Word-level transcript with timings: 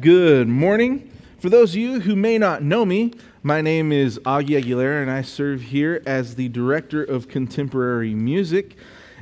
Good 0.00 0.46
morning. 0.48 1.10
For 1.38 1.48
those 1.48 1.70
of 1.70 1.76
you 1.76 2.00
who 2.00 2.14
may 2.14 2.38
not 2.38 2.62
know 2.62 2.84
me, 2.84 3.14
my 3.42 3.60
name 3.60 3.90
is 3.90 4.18
Augie 4.20 4.62
Aguilera, 4.62 5.02
and 5.02 5.10
I 5.10 5.22
serve 5.22 5.60
here 5.60 6.02
as 6.06 6.36
the 6.36 6.48
Director 6.50 7.02
of 7.02 7.26
Contemporary 7.26 8.14
Music 8.14 8.76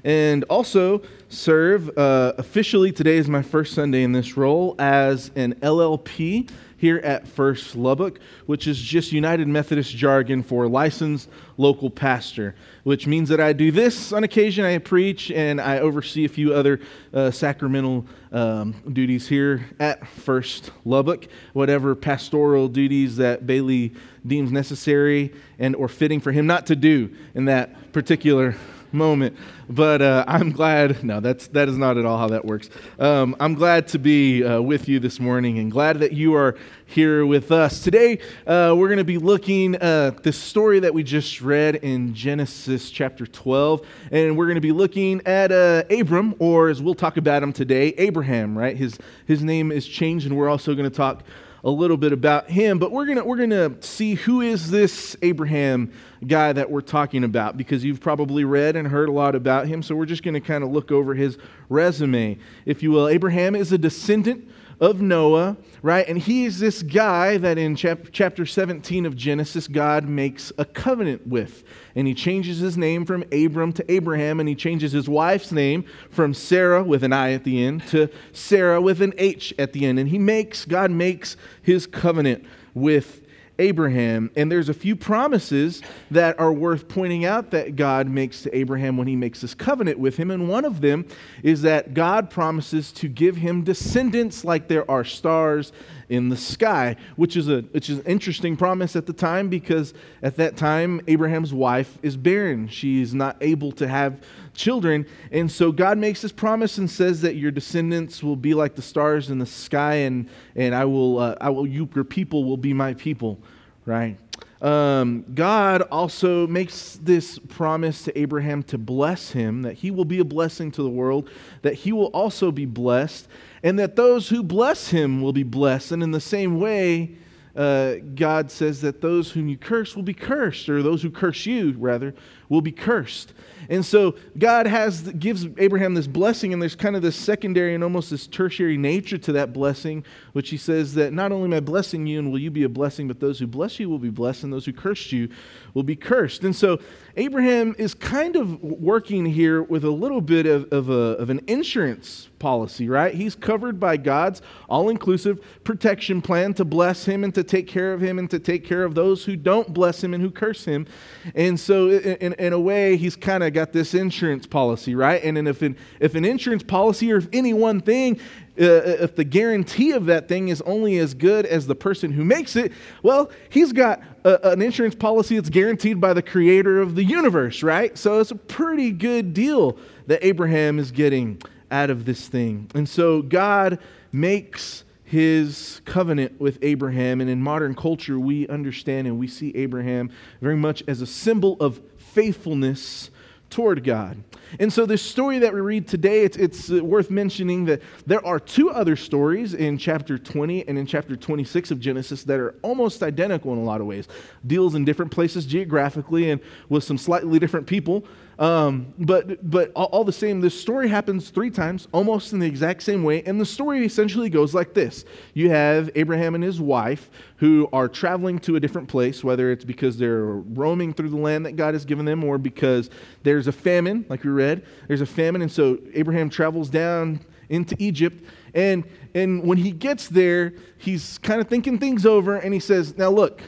and 0.04 0.44
also 0.44 1.02
serve 1.28 1.96
uh, 1.96 2.34
officially 2.36 2.92
today 2.92 3.16
is 3.16 3.28
my 3.28 3.42
first 3.42 3.74
Sunday 3.74 4.02
in 4.02 4.12
this 4.12 4.36
role 4.36 4.74
as 4.78 5.30
an 5.34 5.54
LLP 5.56 6.50
here 6.86 6.98
at 6.98 7.26
First 7.26 7.74
Lubbock, 7.74 8.20
which 8.46 8.68
is 8.68 8.80
just 8.80 9.10
United 9.10 9.48
Methodist 9.48 9.96
jargon 9.96 10.40
for 10.40 10.68
licensed 10.68 11.28
local 11.56 11.90
pastor, 11.90 12.54
which 12.84 13.08
means 13.08 13.28
that 13.28 13.40
I 13.40 13.52
do 13.52 13.72
this 13.72 14.12
on 14.12 14.22
occasion. 14.22 14.64
I 14.64 14.78
preach 14.78 15.32
and 15.32 15.60
I 15.60 15.80
oversee 15.80 16.24
a 16.24 16.28
few 16.28 16.54
other 16.54 16.78
uh, 17.12 17.32
sacramental 17.32 18.06
um, 18.30 18.76
duties 18.92 19.26
here 19.26 19.68
at 19.80 20.06
First 20.06 20.70
Lubbock, 20.84 21.26
whatever 21.54 21.96
pastoral 21.96 22.68
duties 22.68 23.16
that 23.16 23.48
Bailey 23.48 23.92
deems 24.24 24.52
necessary 24.52 25.34
and 25.58 25.74
or 25.74 25.88
fitting 25.88 26.20
for 26.20 26.30
him 26.30 26.46
not 26.46 26.66
to 26.66 26.76
do 26.76 27.12
in 27.34 27.46
that 27.46 27.92
particular 27.92 28.54
moment. 28.96 29.36
But 29.68 30.02
uh, 30.02 30.24
I'm 30.26 30.50
glad, 30.50 31.04
no, 31.04 31.20
that's, 31.20 31.46
that 31.48 31.68
is 31.68 31.76
not 31.76 31.96
at 31.96 32.04
all 32.04 32.18
how 32.18 32.28
that 32.28 32.44
works. 32.44 32.70
Um, 32.98 33.36
I'm 33.38 33.54
glad 33.54 33.86
to 33.88 33.98
be 33.98 34.42
uh, 34.42 34.60
with 34.60 34.88
you 34.88 34.98
this 34.98 35.20
morning 35.20 35.58
and 35.58 35.70
glad 35.70 36.00
that 36.00 36.12
you 36.12 36.34
are 36.34 36.56
here 36.86 37.26
with 37.26 37.52
us. 37.52 37.80
Today, 37.80 38.18
uh, 38.46 38.74
we're 38.76 38.88
going 38.88 38.98
to 38.98 39.04
be 39.04 39.18
looking 39.18 39.74
at 39.76 40.22
the 40.22 40.32
story 40.32 40.80
that 40.80 40.94
we 40.94 41.02
just 41.02 41.40
read 41.40 41.76
in 41.76 42.14
Genesis 42.14 42.90
chapter 42.90 43.26
12. 43.26 43.86
And 44.10 44.36
we're 44.36 44.46
going 44.46 44.56
to 44.56 44.60
be 44.60 44.72
looking 44.72 45.20
at 45.26 45.52
uh, 45.52 45.84
Abram, 45.90 46.34
or 46.38 46.68
as 46.68 46.80
we'll 46.80 46.94
talk 46.94 47.16
about 47.16 47.42
him 47.42 47.52
today, 47.52 47.88
Abraham, 47.98 48.56
right? 48.56 48.76
His, 48.76 48.98
his 49.26 49.42
name 49.42 49.70
is 49.70 49.86
changed, 49.86 50.26
and 50.26 50.36
we're 50.36 50.48
also 50.48 50.74
going 50.74 50.88
to 50.88 50.96
talk 50.96 51.22
a 51.66 51.70
little 51.70 51.96
bit 51.96 52.12
about 52.12 52.48
him, 52.48 52.78
but 52.78 52.92
we're 52.92 53.06
gonna 53.06 53.24
we're 53.24 53.36
gonna 53.36 53.82
see 53.82 54.14
who 54.14 54.40
is 54.40 54.70
this 54.70 55.16
Abraham 55.20 55.90
guy 56.24 56.52
that 56.52 56.70
we're 56.70 56.80
talking 56.80 57.24
about 57.24 57.56
because 57.56 57.82
you've 57.84 58.00
probably 58.00 58.44
read 58.44 58.76
and 58.76 58.86
heard 58.86 59.08
a 59.08 59.12
lot 59.12 59.34
about 59.34 59.66
him. 59.66 59.82
So 59.82 59.96
we're 59.96 60.06
just 60.06 60.22
gonna 60.22 60.40
kind 60.40 60.62
of 60.62 60.70
look 60.70 60.92
over 60.92 61.12
his 61.12 61.38
resume, 61.68 62.38
if 62.66 62.84
you 62.84 62.92
will. 62.92 63.08
Abraham 63.08 63.56
is 63.56 63.72
a 63.72 63.78
descendant 63.78 64.48
of 64.80 65.00
Noah, 65.00 65.56
right? 65.82 66.06
And 66.06 66.18
he 66.18 66.44
is 66.44 66.58
this 66.58 66.82
guy 66.82 67.38
that 67.38 67.58
in 67.58 67.76
chap- 67.76 68.08
chapter 68.12 68.44
17 68.44 69.06
of 69.06 69.16
Genesis, 69.16 69.68
God 69.68 70.06
makes 70.06 70.52
a 70.58 70.64
covenant 70.64 71.26
with. 71.26 71.64
And 71.94 72.06
he 72.06 72.14
changes 72.14 72.58
his 72.58 72.76
name 72.76 73.06
from 73.06 73.24
Abram 73.32 73.72
to 73.74 73.92
Abraham, 73.92 74.38
and 74.38 74.48
he 74.48 74.54
changes 74.54 74.92
his 74.92 75.08
wife's 75.08 75.50
name 75.50 75.84
from 76.10 76.34
Sarah 76.34 76.84
with 76.84 77.02
an 77.02 77.12
I 77.12 77.32
at 77.32 77.44
the 77.44 77.64
end 77.64 77.86
to 77.88 78.08
Sarah 78.32 78.80
with 78.80 79.00
an 79.00 79.14
H 79.16 79.54
at 79.58 79.72
the 79.72 79.86
end. 79.86 79.98
And 79.98 80.08
he 80.08 80.18
makes, 80.18 80.64
God 80.64 80.90
makes 80.90 81.36
his 81.62 81.86
covenant 81.86 82.44
with 82.74 83.25
Abraham. 83.58 84.30
And 84.36 84.50
there's 84.50 84.68
a 84.68 84.74
few 84.74 84.96
promises 84.96 85.82
that 86.10 86.38
are 86.38 86.52
worth 86.52 86.88
pointing 86.88 87.24
out 87.24 87.50
that 87.50 87.76
God 87.76 88.08
makes 88.08 88.42
to 88.42 88.56
Abraham 88.56 88.96
when 88.96 89.06
he 89.06 89.16
makes 89.16 89.40
this 89.40 89.54
covenant 89.54 89.98
with 89.98 90.16
him. 90.16 90.30
And 90.30 90.48
one 90.48 90.64
of 90.64 90.80
them 90.80 91.06
is 91.42 91.62
that 91.62 91.94
God 91.94 92.30
promises 92.30 92.92
to 92.92 93.08
give 93.08 93.36
him 93.36 93.62
descendants 93.62 94.44
like 94.44 94.68
there 94.68 94.88
are 94.90 95.04
stars 95.04 95.72
in 96.08 96.28
the 96.28 96.36
sky, 96.36 96.96
which 97.16 97.36
is, 97.36 97.48
a, 97.48 97.62
which 97.72 97.90
is 97.90 97.98
an 97.98 98.04
interesting 98.04 98.56
promise 98.56 98.96
at 98.96 99.06
the 99.06 99.12
time 99.12 99.48
because 99.48 99.94
at 100.22 100.36
that 100.36 100.56
time, 100.56 101.00
Abraham's 101.06 101.52
wife 101.52 101.98
is 102.02 102.16
barren. 102.16 102.68
She 102.68 103.02
is 103.02 103.14
not 103.14 103.36
able 103.40 103.72
to 103.72 103.88
have 103.88 104.20
children. 104.54 105.06
And 105.30 105.50
so 105.50 105.72
God 105.72 105.98
makes 105.98 106.22
this 106.22 106.32
promise 106.32 106.78
and 106.78 106.90
says 106.90 107.20
that 107.22 107.36
your 107.36 107.50
descendants 107.50 108.22
will 108.22 108.36
be 108.36 108.54
like 108.54 108.74
the 108.74 108.82
stars 108.82 109.30
in 109.30 109.38
the 109.38 109.46
sky, 109.46 109.94
and, 109.94 110.28
and 110.54 110.74
I 110.74 110.84
will, 110.84 111.18
uh, 111.18 111.34
I 111.40 111.50
will, 111.50 111.66
you, 111.66 111.88
your 111.94 112.04
people 112.04 112.44
will 112.44 112.56
be 112.56 112.72
my 112.72 112.94
people, 112.94 113.38
right? 113.84 114.16
Um, 114.62 115.24
God 115.34 115.82
also 115.82 116.46
makes 116.46 116.98
this 117.02 117.38
promise 117.38 118.04
to 118.04 118.18
Abraham 118.18 118.62
to 118.64 118.78
bless 118.78 119.32
him, 119.32 119.62
that 119.62 119.74
he 119.74 119.90
will 119.90 120.06
be 120.06 120.18
a 120.18 120.24
blessing 120.24 120.70
to 120.72 120.82
the 120.82 120.88
world, 120.88 121.28
that 121.62 121.74
he 121.74 121.92
will 121.92 122.06
also 122.06 122.50
be 122.50 122.64
blessed, 122.64 123.28
and 123.62 123.78
that 123.78 123.96
those 123.96 124.28
who 124.28 124.42
bless 124.42 124.88
him 124.88 125.20
will 125.20 125.32
be 125.32 125.42
blessed. 125.42 125.92
And 125.92 126.02
in 126.02 126.10
the 126.10 126.20
same 126.20 126.58
way, 126.58 127.16
uh, 127.54 127.94
God 128.14 128.50
says 128.50 128.82
that 128.82 129.00
those 129.00 129.32
whom 129.32 129.48
you 129.48 129.56
curse 129.56 129.96
will 129.96 130.02
be 130.02 130.14
cursed, 130.14 130.68
or 130.68 130.82
those 130.82 131.02
who 131.02 131.10
curse 131.10 131.46
you, 131.46 131.74
rather, 131.78 132.14
will 132.48 132.60
be 132.60 132.72
cursed. 132.72 133.32
And 133.68 133.84
so 133.84 134.14
God 134.38 134.66
has 134.66 135.02
gives 135.12 135.46
Abraham 135.58 135.94
this 135.94 136.06
blessing, 136.06 136.52
and 136.52 136.60
there's 136.60 136.74
kind 136.74 136.96
of 136.96 137.02
this 137.02 137.16
secondary 137.16 137.74
and 137.74 137.82
almost 137.82 138.10
this 138.10 138.26
tertiary 138.26 138.76
nature 138.76 139.18
to 139.18 139.32
that 139.32 139.52
blessing, 139.52 140.04
which 140.32 140.50
he 140.50 140.56
says 140.56 140.94
that 140.94 141.12
not 141.12 141.32
only 141.32 141.46
am 141.46 141.54
I 141.54 141.60
blessing 141.60 142.06
you 142.06 142.18
and 142.18 142.30
will 142.30 142.38
you 142.38 142.50
be 142.50 142.64
a 142.64 142.68
blessing, 142.68 143.08
but 143.08 143.20
those 143.20 143.38
who 143.38 143.46
bless 143.46 143.80
you 143.80 143.88
will 143.88 143.98
be 143.98 144.10
blessed, 144.10 144.44
and 144.44 144.52
those 144.52 144.66
who 144.66 144.72
curse 144.72 145.12
you 145.12 145.28
will 145.74 145.82
be 145.82 145.96
cursed. 145.96 146.44
And 146.44 146.54
so 146.54 146.80
Abraham 147.16 147.74
is 147.78 147.94
kind 147.94 148.36
of 148.36 148.62
working 148.62 149.24
here 149.26 149.62
with 149.62 149.84
a 149.84 149.90
little 149.90 150.20
bit 150.20 150.46
of, 150.46 150.72
of, 150.72 150.90
a, 150.90 151.16
of 151.18 151.30
an 151.30 151.40
insurance 151.46 152.28
policy, 152.38 152.88
right? 152.88 153.14
He's 153.14 153.34
covered 153.34 153.80
by 153.80 153.96
God's 153.96 154.42
all 154.68 154.88
inclusive 154.88 155.40
protection 155.64 156.20
plan 156.20 156.54
to 156.54 156.64
bless 156.64 157.04
him 157.04 157.24
and 157.24 157.34
to 157.34 157.42
take 157.42 157.66
care 157.66 157.92
of 157.92 158.00
him 158.00 158.18
and 158.18 158.30
to 158.30 158.38
take 158.38 158.64
care 158.64 158.84
of 158.84 158.94
those 158.94 159.24
who 159.24 159.36
don't 159.36 159.72
bless 159.72 160.02
him 160.02 160.12
and 160.14 160.22
who 160.22 160.30
curse 160.30 160.64
him. 160.64 160.86
And 161.34 161.58
so, 161.58 161.90
in, 161.90 162.34
in 162.34 162.52
a 162.52 162.60
way, 162.60 162.96
he's 162.96 163.16
kind 163.16 163.42
of 163.42 163.52
got 163.56 163.72
this 163.72 163.94
insurance 163.94 164.46
policy, 164.46 164.94
right? 164.94 165.22
And 165.24 165.48
if 165.48 165.62
an, 165.62 165.76
if 165.98 166.14
an 166.14 166.24
insurance 166.24 166.62
policy 166.62 167.12
or 167.12 167.16
if 167.16 167.28
any 167.32 167.54
one 167.54 167.80
thing 167.80 168.20
uh, 168.58 168.64
if 169.02 169.16
the 169.16 169.24
guarantee 169.24 169.92
of 169.92 170.06
that 170.06 170.28
thing 170.28 170.48
is 170.48 170.62
only 170.62 170.98
as 170.98 171.12
good 171.12 171.44
as 171.44 171.66
the 171.66 171.74
person 171.74 172.10
who 172.10 172.24
makes 172.24 172.56
it, 172.56 172.72
well, 173.02 173.30
he's 173.50 173.72
got 173.72 174.00
a, 174.24 174.52
an 174.52 174.62
insurance 174.62 174.94
policy 174.94 175.36
that's 175.36 175.50
guaranteed 175.50 176.00
by 176.00 176.14
the 176.14 176.22
creator 176.22 176.80
of 176.80 176.94
the 176.94 177.04
universe, 177.04 177.62
right? 177.62 177.98
So 177.98 178.18
it's 178.18 178.30
a 178.30 178.36
pretty 178.36 178.92
good 178.92 179.34
deal 179.34 179.76
that 180.06 180.24
Abraham 180.24 180.78
is 180.78 180.90
getting 180.90 181.42
out 181.70 181.90
of 181.90 182.06
this 182.06 182.28
thing. 182.28 182.70
And 182.74 182.88
so 182.88 183.20
God 183.20 183.78
makes 184.10 184.84
his 185.04 185.82
covenant 185.84 186.40
with 186.40 186.58
Abraham. 186.62 187.20
And 187.20 187.28
in 187.28 187.42
modern 187.42 187.74
culture, 187.74 188.18
we 188.18 188.48
understand 188.48 189.06
and 189.06 189.18
we 189.18 189.28
see 189.28 189.54
Abraham 189.54 190.10
very 190.40 190.56
much 190.56 190.82
as 190.88 191.00
a 191.00 191.06
symbol 191.06 191.56
of 191.60 191.80
faithfulness 191.98 193.10
toward 193.50 193.84
God. 193.84 194.22
And 194.60 194.72
so, 194.72 194.86
this 194.86 195.02
story 195.02 195.38
that 195.40 195.52
we 195.52 195.60
read 195.60 195.88
today, 195.88 196.22
it's, 196.22 196.36
it's 196.36 196.70
uh, 196.70 196.82
worth 196.82 197.10
mentioning 197.10 197.64
that 197.66 197.82
there 198.06 198.24
are 198.24 198.38
two 198.38 198.70
other 198.70 198.96
stories 198.96 199.54
in 199.54 199.76
chapter 199.76 200.18
20 200.18 200.68
and 200.68 200.78
in 200.78 200.86
chapter 200.86 201.16
26 201.16 201.70
of 201.70 201.80
Genesis 201.80 202.24
that 202.24 202.38
are 202.38 202.54
almost 202.62 203.02
identical 203.02 203.52
in 203.52 203.58
a 203.58 203.64
lot 203.64 203.80
of 203.80 203.86
ways. 203.86 204.06
Deals 204.46 204.74
in 204.74 204.84
different 204.84 205.10
places 205.10 205.46
geographically 205.46 206.30
and 206.30 206.40
with 206.68 206.84
some 206.84 206.98
slightly 206.98 207.38
different 207.38 207.66
people. 207.66 208.04
Um, 208.38 208.92
but 208.98 209.50
but 209.50 209.72
all, 209.74 209.86
all, 209.86 210.04
the 210.04 210.12
same, 210.12 210.42
this 210.42 210.58
story 210.58 210.88
happens 210.88 211.30
three 211.30 211.50
times, 211.50 211.88
almost 211.92 212.34
in 212.34 212.38
the 212.38 212.46
exact 212.46 212.82
same 212.82 213.02
way. 213.02 213.22
And 213.22 213.40
the 213.40 213.46
story 213.46 213.84
essentially 213.84 214.28
goes 214.28 214.54
like 214.54 214.74
this 214.74 215.06
You 215.32 215.48
have 215.50 215.90
Abraham 215.94 216.34
and 216.34 216.44
his 216.44 216.60
wife 216.60 217.10
who 217.36 217.66
are 217.72 217.88
traveling 217.88 218.38
to 218.40 218.56
a 218.56 218.60
different 218.60 218.88
place, 218.88 219.24
whether 219.24 219.50
it's 219.50 219.64
because 219.64 219.96
they're 219.96 220.24
roaming 220.26 220.92
through 220.92 221.08
the 221.10 221.16
land 221.16 221.46
that 221.46 221.56
God 221.56 221.72
has 221.72 221.86
given 221.86 222.04
them 222.04 222.22
or 222.24 222.36
because 222.36 222.90
there's 223.22 223.46
a 223.46 223.52
famine, 223.52 224.04
like 224.10 224.22
we 224.22 224.30
read. 224.30 224.62
There's 224.86 225.00
a 225.00 225.06
famine. 225.06 225.40
And 225.40 225.50
so 225.50 225.78
Abraham 225.94 226.28
travels 226.28 226.68
down 226.68 227.20
into 227.48 227.74
Egypt. 227.78 228.22
And, 228.54 228.84
and 229.14 229.44
when 229.44 229.58
he 229.58 229.70
gets 229.70 230.08
there, 230.08 230.52
he's 230.76 231.16
kind 231.18 231.40
of 231.40 231.48
thinking 231.48 231.78
things 231.78 232.04
over 232.04 232.36
and 232.36 232.52
he 232.52 232.60
says, 232.60 232.98
Now 232.98 233.10
look, 233.10 233.42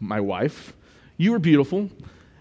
my 0.00 0.20
wife, 0.20 0.74
you 1.16 1.34
are 1.34 1.38
beautiful. 1.38 1.90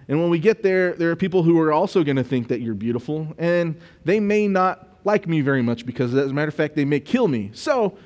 And 0.07 0.21
when 0.21 0.29
we 0.29 0.39
get 0.39 0.63
there, 0.63 0.93
there 0.93 1.11
are 1.11 1.15
people 1.15 1.43
who 1.43 1.59
are 1.59 1.73
also 1.73 2.03
going 2.03 2.15
to 2.15 2.23
think 2.23 2.47
that 2.47 2.61
you're 2.61 2.73
beautiful, 2.73 3.33
and 3.37 3.79
they 4.05 4.19
may 4.19 4.47
not 4.47 4.87
like 5.03 5.27
me 5.27 5.41
very 5.41 5.61
much 5.61 5.85
because, 5.85 6.13
as 6.13 6.31
a 6.31 6.33
matter 6.33 6.47
of 6.47 6.55
fact, 6.55 6.75
they 6.75 6.85
may 6.85 6.99
kill 6.99 7.27
me. 7.27 7.51
So, 7.53 7.97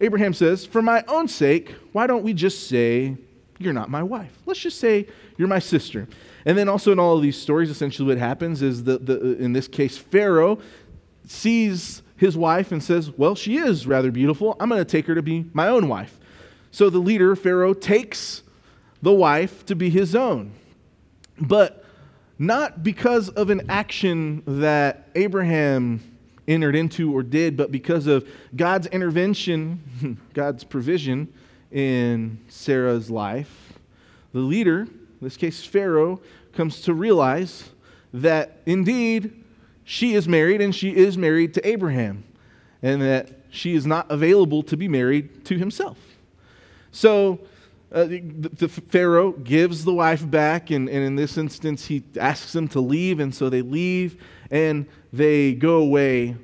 Abraham 0.00 0.34
says, 0.34 0.66
For 0.66 0.82
my 0.82 1.04
own 1.08 1.28
sake, 1.28 1.74
why 1.92 2.06
don't 2.06 2.22
we 2.22 2.34
just 2.34 2.68
say, 2.68 3.16
You're 3.58 3.72
not 3.72 3.90
my 3.90 4.02
wife? 4.02 4.32
Let's 4.44 4.60
just 4.60 4.78
say, 4.78 5.06
You're 5.36 5.48
my 5.48 5.58
sister. 5.58 6.06
And 6.44 6.56
then 6.56 6.68
also 6.68 6.92
in 6.92 6.98
all 6.98 7.16
of 7.16 7.22
these 7.22 7.40
stories, 7.40 7.70
essentially 7.70 8.08
what 8.08 8.18
happens 8.18 8.62
is 8.62 8.84
that, 8.84 9.06
the, 9.06 9.36
in 9.38 9.52
this 9.52 9.68
case, 9.68 9.96
Pharaoh 9.96 10.58
sees 11.26 12.02
his 12.16 12.36
wife 12.36 12.72
and 12.72 12.82
says, 12.82 13.10
Well, 13.10 13.34
she 13.34 13.56
is 13.56 13.86
rather 13.86 14.10
beautiful. 14.10 14.56
I'm 14.60 14.68
going 14.68 14.80
to 14.80 14.84
take 14.84 15.06
her 15.06 15.14
to 15.14 15.22
be 15.22 15.48
my 15.54 15.68
own 15.68 15.88
wife. 15.88 16.18
So 16.70 16.90
the 16.90 16.98
leader, 16.98 17.34
Pharaoh, 17.34 17.72
takes 17.72 18.42
the 19.00 19.12
wife 19.12 19.64
to 19.66 19.74
be 19.74 19.88
his 19.88 20.14
own 20.14 20.52
but 21.40 21.84
not 22.38 22.82
because 22.82 23.28
of 23.30 23.50
an 23.50 23.62
action 23.68 24.42
that 24.46 25.08
Abraham 25.14 26.00
entered 26.46 26.74
into 26.74 27.14
or 27.14 27.22
did, 27.22 27.56
but 27.56 27.70
because 27.70 28.06
of 28.06 28.26
God's 28.56 28.86
intervention, 28.88 30.18
God's 30.34 30.64
provision 30.64 31.32
in 31.70 32.38
Sarah's 32.48 33.10
life. 33.10 33.74
The 34.32 34.40
leader, 34.40 34.82
in 34.82 34.98
this 35.20 35.36
case 35.36 35.64
Pharaoh, 35.64 36.20
comes 36.52 36.80
to 36.82 36.94
realize 36.94 37.70
that 38.12 38.60
indeed 38.66 39.44
she 39.84 40.14
is 40.14 40.26
married 40.26 40.60
and 40.60 40.74
she 40.74 40.94
is 40.96 41.18
married 41.18 41.54
to 41.54 41.66
Abraham, 41.66 42.24
and 42.82 43.02
that 43.02 43.30
she 43.50 43.74
is 43.74 43.86
not 43.86 44.10
available 44.10 44.62
to 44.62 44.76
be 44.76 44.88
married 44.88 45.44
to 45.46 45.58
himself. 45.58 45.98
So 46.92 47.40
uh, 47.90 48.04
the, 48.04 48.20
the, 48.20 48.68
Pharaoh 48.68 49.32
gives 49.32 49.84
the 49.84 49.94
wife 49.94 50.28
back, 50.28 50.70
and, 50.70 50.88
and 50.88 51.04
in 51.04 51.16
this 51.16 51.38
instance, 51.38 51.86
he 51.86 52.02
asks 52.20 52.52
them 52.52 52.68
to 52.68 52.80
leave, 52.80 53.18
and 53.18 53.34
so 53.34 53.48
they 53.48 53.62
leave 53.62 54.22
and 54.50 54.86
they 55.12 55.54
go 55.54 55.78
away 55.78 56.36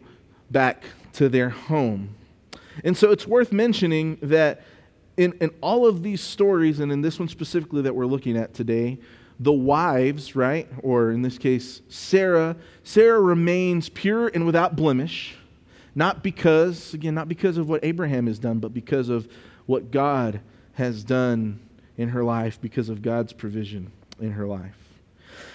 back 0.50 0.84
to 1.12 1.28
their 1.28 1.50
home. 1.50 2.14
And 2.82 2.96
so 2.96 3.10
it's 3.10 3.26
worth 3.26 3.52
mentioning 3.52 4.18
that 4.22 4.62
in, 5.16 5.32
in 5.40 5.50
all 5.60 5.86
of 5.86 6.02
these 6.02 6.20
stories, 6.20 6.80
and 6.80 6.90
in 6.90 7.02
this 7.02 7.18
one 7.18 7.28
specifically 7.28 7.82
that 7.82 7.94
we're 7.94 8.06
looking 8.06 8.36
at 8.36 8.54
today, 8.54 8.98
the 9.38 9.52
wives, 9.52 10.34
right, 10.34 10.68
or 10.82 11.10
in 11.10 11.22
this 11.22 11.38
case, 11.38 11.82
Sarah, 11.88 12.56
Sarah 12.84 13.20
remains 13.20 13.88
pure 13.88 14.28
and 14.28 14.46
without 14.46 14.76
blemish, 14.76 15.36
not 15.94 16.22
because, 16.22 16.94
again, 16.94 17.14
not 17.14 17.28
because 17.28 17.58
of 17.58 17.68
what 17.68 17.84
Abraham 17.84 18.26
has 18.26 18.38
done, 18.38 18.58
but 18.58 18.72
because 18.72 19.08
of 19.08 19.28
what 19.66 19.90
God 19.90 20.40
has 20.74 21.04
done 21.04 21.60
in 21.96 22.08
her 22.08 22.24
life, 22.24 22.60
because 22.60 22.88
of 22.88 23.02
God's 23.02 23.32
provision 23.32 23.92
in 24.20 24.32
her 24.32 24.46
life. 24.46 24.76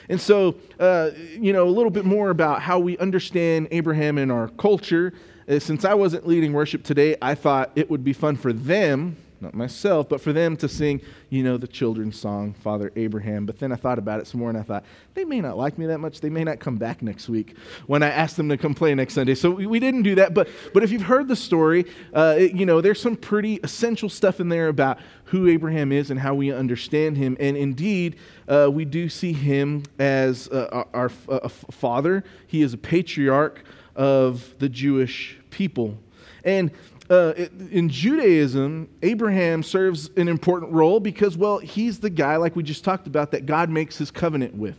And 0.07 0.19
so, 0.19 0.55
uh, 0.79 1.11
you 1.37 1.53
know, 1.53 1.67
a 1.67 1.69
little 1.69 1.91
bit 1.91 2.05
more 2.05 2.29
about 2.29 2.61
how 2.61 2.79
we 2.79 2.97
understand 2.97 3.67
Abraham 3.71 4.17
in 4.17 4.31
our 4.31 4.47
culture. 4.47 5.13
Uh, 5.47 5.59
since 5.59 5.85
I 5.85 5.93
wasn't 5.93 6.27
leading 6.27 6.53
worship 6.53 6.83
today, 6.83 7.15
I 7.21 7.35
thought 7.35 7.71
it 7.75 7.89
would 7.89 8.03
be 8.03 8.13
fun 8.13 8.35
for 8.35 8.53
them 8.53 9.17
not 9.41 9.53
myself, 9.53 10.09
but 10.09 10.21
for 10.21 10.33
them 10.33 10.57
to 10.57 10.67
sing, 10.67 11.01
you 11.29 11.43
know, 11.43 11.57
the 11.57 11.67
children's 11.67 12.19
song, 12.19 12.53
Father 12.53 12.91
Abraham. 12.95 13.45
But 13.45 13.59
then 13.59 13.71
I 13.71 13.75
thought 13.75 13.99
about 13.99 14.19
it 14.19 14.27
some 14.27 14.39
more 14.39 14.49
and 14.49 14.57
I 14.57 14.63
thought, 14.63 14.83
they 15.13 15.25
may 15.25 15.41
not 15.41 15.57
like 15.57 15.77
me 15.77 15.85
that 15.87 15.99
much. 15.99 16.21
They 16.21 16.29
may 16.29 16.43
not 16.43 16.59
come 16.59 16.77
back 16.77 17.01
next 17.01 17.29
week 17.29 17.55
when 17.87 18.03
I 18.03 18.09
ask 18.09 18.35
them 18.35 18.49
to 18.49 18.57
come 18.57 18.73
play 18.73 18.93
next 18.95 19.13
Sunday. 19.13 19.35
So 19.35 19.51
we, 19.51 19.67
we 19.67 19.79
didn't 19.79 20.03
do 20.03 20.15
that. 20.15 20.33
But, 20.33 20.49
but 20.73 20.83
if 20.83 20.91
you've 20.91 21.03
heard 21.03 21.27
the 21.27 21.35
story, 21.35 21.85
uh, 22.13 22.35
it, 22.37 22.53
you 22.53 22.65
know, 22.65 22.81
there's 22.81 23.01
some 23.01 23.15
pretty 23.15 23.59
essential 23.63 24.09
stuff 24.09 24.39
in 24.39 24.49
there 24.49 24.67
about 24.67 24.99
who 25.25 25.47
Abraham 25.47 25.91
is 25.91 26.11
and 26.11 26.19
how 26.19 26.33
we 26.33 26.51
understand 26.51 27.17
him. 27.17 27.37
And 27.39 27.55
indeed, 27.55 28.17
uh, 28.47 28.69
we 28.71 28.85
do 28.85 29.09
see 29.09 29.33
him 29.33 29.83
as 29.99 30.47
uh, 30.49 30.85
our, 30.93 31.11
our 31.29 31.49
father, 31.49 32.23
he 32.47 32.61
is 32.61 32.73
a 32.73 32.77
patriarch 32.77 33.63
of 33.95 34.55
the 34.59 34.69
Jewish 34.69 35.37
people. 35.49 35.97
And 36.43 36.71
uh, 37.09 37.33
in 37.71 37.89
Judaism, 37.89 38.87
Abraham 39.01 39.63
serves 39.63 40.09
an 40.15 40.27
important 40.27 40.71
role 40.71 40.99
because, 40.99 41.35
well, 41.35 41.57
he's 41.57 41.99
the 41.99 42.09
guy, 42.09 42.35
like 42.35 42.55
we 42.55 42.63
just 42.63 42.83
talked 42.83 43.07
about, 43.07 43.31
that 43.31 43.45
God 43.45 43.69
makes 43.69 43.97
his 43.97 44.11
covenant 44.11 44.53
with, 44.55 44.77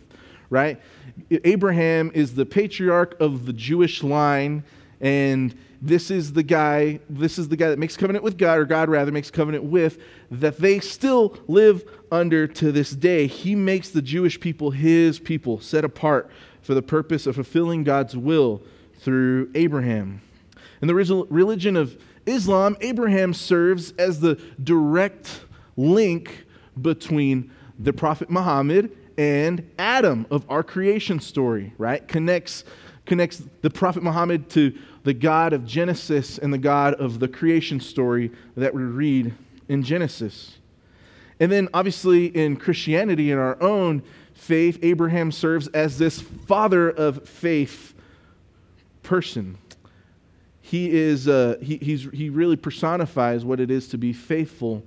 right? 0.48 0.80
Abraham 1.44 2.10
is 2.14 2.34
the 2.34 2.46
patriarch 2.46 3.20
of 3.20 3.46
the 3.46 3.52
Jewish 3.52 4.02
line, 4.02 4.62
and 5.00 5.54
this 5.82 6.10
is 6.10 6.32
the 6.32 6.42
guy, 6.42 7.00
this 7.08 7.38
is 7.38 7.48
the 7.48 7.56
guy 7.56 7.68
that 7.68 7.78
makes 7.78 7.96
covenant 7.96 8.22
with 8.22 8.38
God, 8.38 8.58
or 8.58 8.64
God 8.64 8.88
rather 8.88 9.10
makes 9.10 9.30
covenant 9.30 9.64
with, 9.64 9.98
that 10.30 10.58
they 10.58 10.78
still 10.78 11.36
live 11.48 11.84
under 12.12 12.46
to 12.46 12.70
this 12.70 12.90
day. 12.90 13.26
He 13.26 13.54
makes 13.54 13.90
the 13.90 14.02
Jewish 14.02 14.38
people 14.38 14.70
his 14.70 15.18
people, 15.18 15.60
set 15.60 15.84
apart 15.84 16.30
for 16.62 16.74
the 16.74 16.82
purpose 16.82 17.26
of 17.26 17.34
fulfilling 17.34 17.82
God's 17.82 18.16
will 18.16 18.62
through 19.00 19.50
Abraham. 19.54 20.20
And 20.80 20.88
the 20.88 20.94
religion 20.94 21.76
of 21.76 21.98
Islam, 22.26 22.76
Abraham 22.80 23.34
serves 23.34 23.92
as 23.98 24.20
the 24.20 24.40
direct 24.62 25.40
link 25.76 26.46
between 26.80 27.50
the 27.78 27.92
Prophet 27.92 28.30
Muhammad 28.30 28.96
and 29.16 29.68
Adam 29.78 30.26
of 30.30 30.44
our 30.48 30.62
creation 30.62 31.20
story, 31.20 31.72
right? 31.78 32.06
Connects, 32.06 32.64
connects 33.06 33.42
the 33.62 33.70
Prophet 33.70 34.02
Muhammad 34.02 34.48
to 34.50 34.76
the 35.02 35.14
God 35.14 35.52
of 35.52 35.66
Genesis 35.66 36.38
and 36.38 36.52
the 36.52 36.58
God 36.58 36.94
of 36.94 37.20
the 37.20 37.28
creation 37.28 37.80
story 37.80 38.30
that 38.56 38.74
we 38.74 38.82
read 38.82 39.34
in 39.68 39.82
Genesis. 39.82 40.58
And 41.38 41.50
then, 41.50 41.68
obviously, 41.72 42.26
in 42.26 42.56
Christianity, 42.56 43.30
in 43.30 43.38
our 43.38 43.60
own 43.62 44.02
faith, 44.34 44.78
Abraham 44.82 45.32
serves 45.32 45.68
as 45.68 45.98
this 45.98 46.20
father 46.20 46.90
of 46.90 47.26
faith 47.28 47.94
person 49.02 49.56
he 50.70 50.88
is 50.88 51.26
uh, 51.26 51.56
he, 51.60 51.78
he 51.78 52.30
really 52.30 52.54
personifies 52.54 53.44
what 53.44 53.58
it 53.58 53.72
is 53.72 53.88
to 53.88 53.98
be 53.98 54.12
faithful 54.12 54.84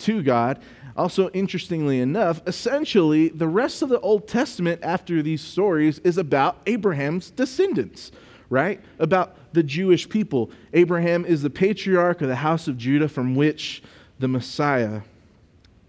to 0.00 0.22
God. 0.22 0.60
Also, 0.94 1.30
interestingly 1.30 2.00
enough, 2.00 2.42
essentially, 2.46 3.30
the 3.30 3.48
rest 3.48 3.80
of 3.80 3.88
the 3.88 3.98
Old 4.00 4.28
Testament 4.28 4.80
after 4.82 5.22
these 5.22 5.40
stories 5.40 6.00
is 6.00 6.18
about 6.18 6.58
Abraham's 6.66 7.30
descendants, 7.30 8.12
right? 8.50 8.78
About 8.98 9.36
the 9.54 9.62
Jewish 9.62 10.06
people. 10.06 10.50
Abraham 10.74 11.24
is 11.24 11.40
the 11.40 11.48
patriarch 11.48 12.20
of 12.20 12.28
the 12.28 12.36
house 12.36 12.68
of 12.68 12.76
Judah 12.76 13.08
from 13.08 13.34
which 13.34 13.82
the 14.18 14.28
Messiah 14.28 15.00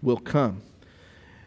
will 0.00 0.16
come. 0.16 0.62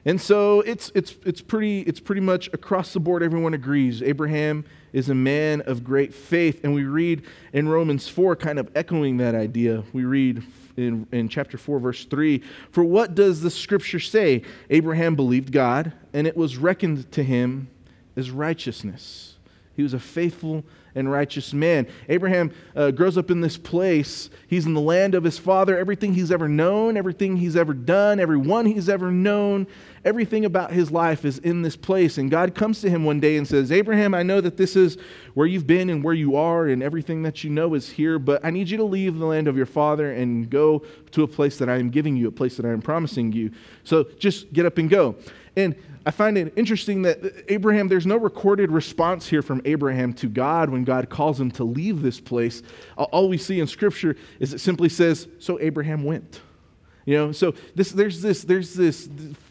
And 0.05 0.19
so 0.19 0.61
it's, 0.61 0.91
it's, 0.95 1.15
it's, 1.25 1.41
pretty, 1.41 1.81
it's 1.81 1.99
pretty 1.99 2.21
much 2.21 2.49
across 2.53 2.93
the 2.93 2.99
board, 2.99 3.21
everyone 3.21 3.53
agrees. 3.53 4.01
Abraham 4.01 4.65
is 4.93 5.09
a 5.09 5.15
man 5.15 5.61
of 5.61 5.83
great 5.83 6.13
faith. 6.13 6.63
And 6.63 6.73
we 6.73 6.85
read 6.85 7.23
in 7.53 7.69
Romans 7.69 8.07
4, 8.07 8.35
kind 8.35 8.57
of 8.57 8.69
echoing 8.75 9.17
that 9.17 9.35
idea. 9.35 9.83
We 9.93 10.05
read 10.05 10.43
in, 10.75 11.07
in 11.11 11.29
chapter 11.29 11.57
4, 11.57 11.79
verse 11.79 12.05
3 12.05 12.41
For 12.71 12.83
what 12.83 13.13
does 13.13 13.41
the 13.41 13.51
scripture 13.51 13.99
say? 13.99 14.41
Abraham 14.69 15.15
believed 15.15 15.51
God, 15.51 15.93
and 16.13 16.25
it 16.25 16.35
was 16.35 16.57
reckoned 16.57 17.11
to 17.11 17.23
him 17.23 17.69
as 18.15 18.31
righteousness. 18.31 19.35
He 19.75 19.83
was 19.83 19.93
a 19.93 19.99
faithful 19.99 20.65
and 20.95 21.11
righteous 21.11 21.53
man. 21.53 21.87
Abraham 22.09 22.51
uh, 22.75 22.91
grows 22.91 23.17
up 23.17 23.31
in 23.31 23.41
this 23.41 23.57
place. 23.57 24.29
He's 24.47 24.65
in 24.65 24.73
the 24.73 24.81
land 24.81 25.15
of 25.15 25.23
his 25.23 25.37
father. 25.37 25.77
Everything 25.77 26.13
he's 26.13 26.31
ever 26.31 26.47
known, 26.47 26.97
everything 26.97 27.37
he's 27.37 27.55
ever 27.55 27.73
done, 27.73 28.19
everyone 28.19 28.65
he's 28.65 28.89
ever 28.89 29.11
known, 29.11 29.67
everything 30.03 30.45
about 30.45 30.71
his 30.71 30.91
life 30.91 31.25
is 31.25 31.37
in 31.39 31.61
this 31.61 31.75
place. 31.75 32.17
And 32.17 32.29
God 32.29 32.55
comes 32.55 32.81
to 32.81 32.89
him 32.89 33.05
one 33.05 33.19
day 33.19 33.37
and 33.37 33.47
says, 33.47 33.71
Abraham, 33.71 34.13
I 34.13 34.23
know 34.23 34.41
that 34.41 34.57
this 34.57 34.75
is 34.75 34.97
where 35.33 35.47
you've 35.47 35.67
been 35.67 35.89
and 35.89 36.03
where 36.03 36.13
you 36.13 36.35
are, 36.35 36.67
and 36.67 36.83
everything 36.83 37.23
that 37.23 37.43
you 37.43 37.49
know 37.49 37.73
is 37.73 37.89
here, 37.89 38.19
but 38.19 38.43
I 38.43 38.49
need 38.49 38.69
you 38.69 38.77
to 38.77 38.83
leave 38.83 39.17
the 39.17 39.25
land 39.25 39.47
of 39.47 39.55
your 39.55 39.65
father 39.65 40.11
and 40.11 40.49
go 40.49 40.83
to 41.11 41.23
a 41.23 41.27
place 41.27 41.57
that 41.57 41.69
I 41.69 41.77
am 41.77 41.89
giving 41.89 42.17
you, 42.17 42.27
a 42.27 42.31
place 42.31 42.57
that 42.57 42.65
I 42.65 42.69
am 42.69 42.81
promising 42.81 43.31
you. 43.31 43.51
So 43.83 44.03
just 44.19 44.51
get 44.51 44.65
up 44.65 44.77
and 44.77 44.89
go. 44.89 45.15
And 45.55 45.75
I 46.05 46.11
find 46.11 46.37
it 46.37 46.53
interesting 46.55 47.03
that 47.03 47.45
Abraham, 47.49 47.87
there's 47.87 48.05
no 48.05 48.17
recorded 48.17 48.71
response 48.71 49.27
here 49.27 49.41
from 49.41 49.61
Abraham 49.65 50.13
to 50.13 50.27
God 50.27 50.69
when 50.69 50.83
God 50.83 51.09
calls 51.09 51.39
him 51.39 51.51
to 51.51 51.63
leave 51.63 52.01
this 52.01 52.19
place. 52.19 52.63
All 52.97 53.29
we 53.29 53.37
see 53.37 53.59
in 53.59 53.67
Scripture 53.67 54.15
is 54.39 54.53
it 54.53 54.59
simply 54.59 54.89
says, 54.89 55.27
So 55.39 55.59
Abraham 55.59 56.03
went. 56.03 56.41
You 57.05 57.17
know, 57.17 57.31
so 57.31 57.53
this, 57.75 57.91
there's 57.91 58.21
this, 58.21 58.43
there's 58.43 58.73
this 58.73 59.09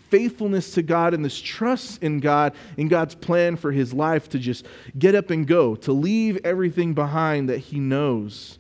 faithfulness 0.09 0.75
to 0.75 0.83
God 0.83 1.14
and 1.14 1.25
this 1.25 1.40
trust 1.40 2.02
in 2.02 2.21
God, 2.21 2.54
in 2.76 2.88
God's 2.88 3.14
plan 3.14 3.57
for 3.57 3.71
his 3.73 3.92
life 3.92 4.28
to 4.30 4.38
just 4.38 4.66
get 4.99 5.14
up 5.14 5.30
and 5.30 5.47
go, 5.47 5.76
to 5.76 5.92
leave 5.92 6.38
everything 6.45 6.95
behind 6.95 7.49
that 7.49 7.59
he 7.59 7.78
knows 7.78 8.59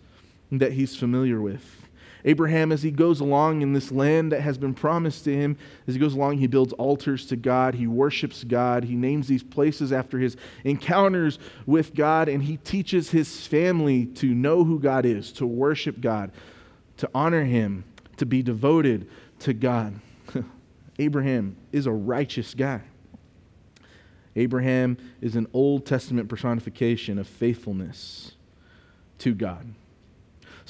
and 0.50 0.60
that 0.60 0.72
he's 0.72 0.96
familiar 0.96 1.40
with. 1.40 1.79
Abraham, 2.24 2.72
as 2.72 2.82
he 2.82 2.90
goes 2.90 3.20
along 3.20 3.62
in 3.62 3.72
this 3.72 3.90
land 3.90 4.32
that 4.32 4.40
has 4.40 4.58
been 4.58 4.74
promised 4.74 5.24
to 5.24 5.34
him, 5.34 5.56
as 5.86 5.94
he 5.94 6.00
goes 6.00 6.14
along, 6.14 6.38
he 6.38 6.46
builds 6.46 6.72
altars 6.74 7.26
to 7.26 7.36
God. 7.36 7.74
He 7.74 7.86
worships 7.86 8.44
God. 8.44 8.84
He 8.84 8.94
names 8.94 9.26
these 9.26 9.42
places 9.42 9.92
after 9.92 10.18
his 10.18 10.36
encounters 10.64 11.38
with 11.66 11.94
God, 11.94 12.28
and 12.28 12.42
he 12.42 12.58
teaches 12.58 13.10
his 13.10 13.46
family 13.46 14.06
to 14.06 14.26
know 14.26 14.64
who 14.64 14.78
God 14.78 15.06
is, 15.06 15.32
to 15.32 15.46
worship 15.46 16.00
God, 16.00 16.32
to 16.98 17.08
honor 17.14 17.44
him, 17.44 17.84
to 18.18 18.26
be 18.26 18.42
devoted 18.42 19.08
to 19.40 19.54
God. 19.54 19.94
Abraham 20.98 21.56
is 21.72 21.86
a 21.86 21.92
righteous 21.92 22.54
guy. 22.54 22.82
Abraham 24.36 24.96
is 25.20 25.36
an 25.36 25.46
Old 25.52 25.86
Testament 25.86 26.28
personification 26.28 27.18
of 27.18 27.26
faithfulness 27.26 28.32
to 29.18 29.34
God. 29.34 29.66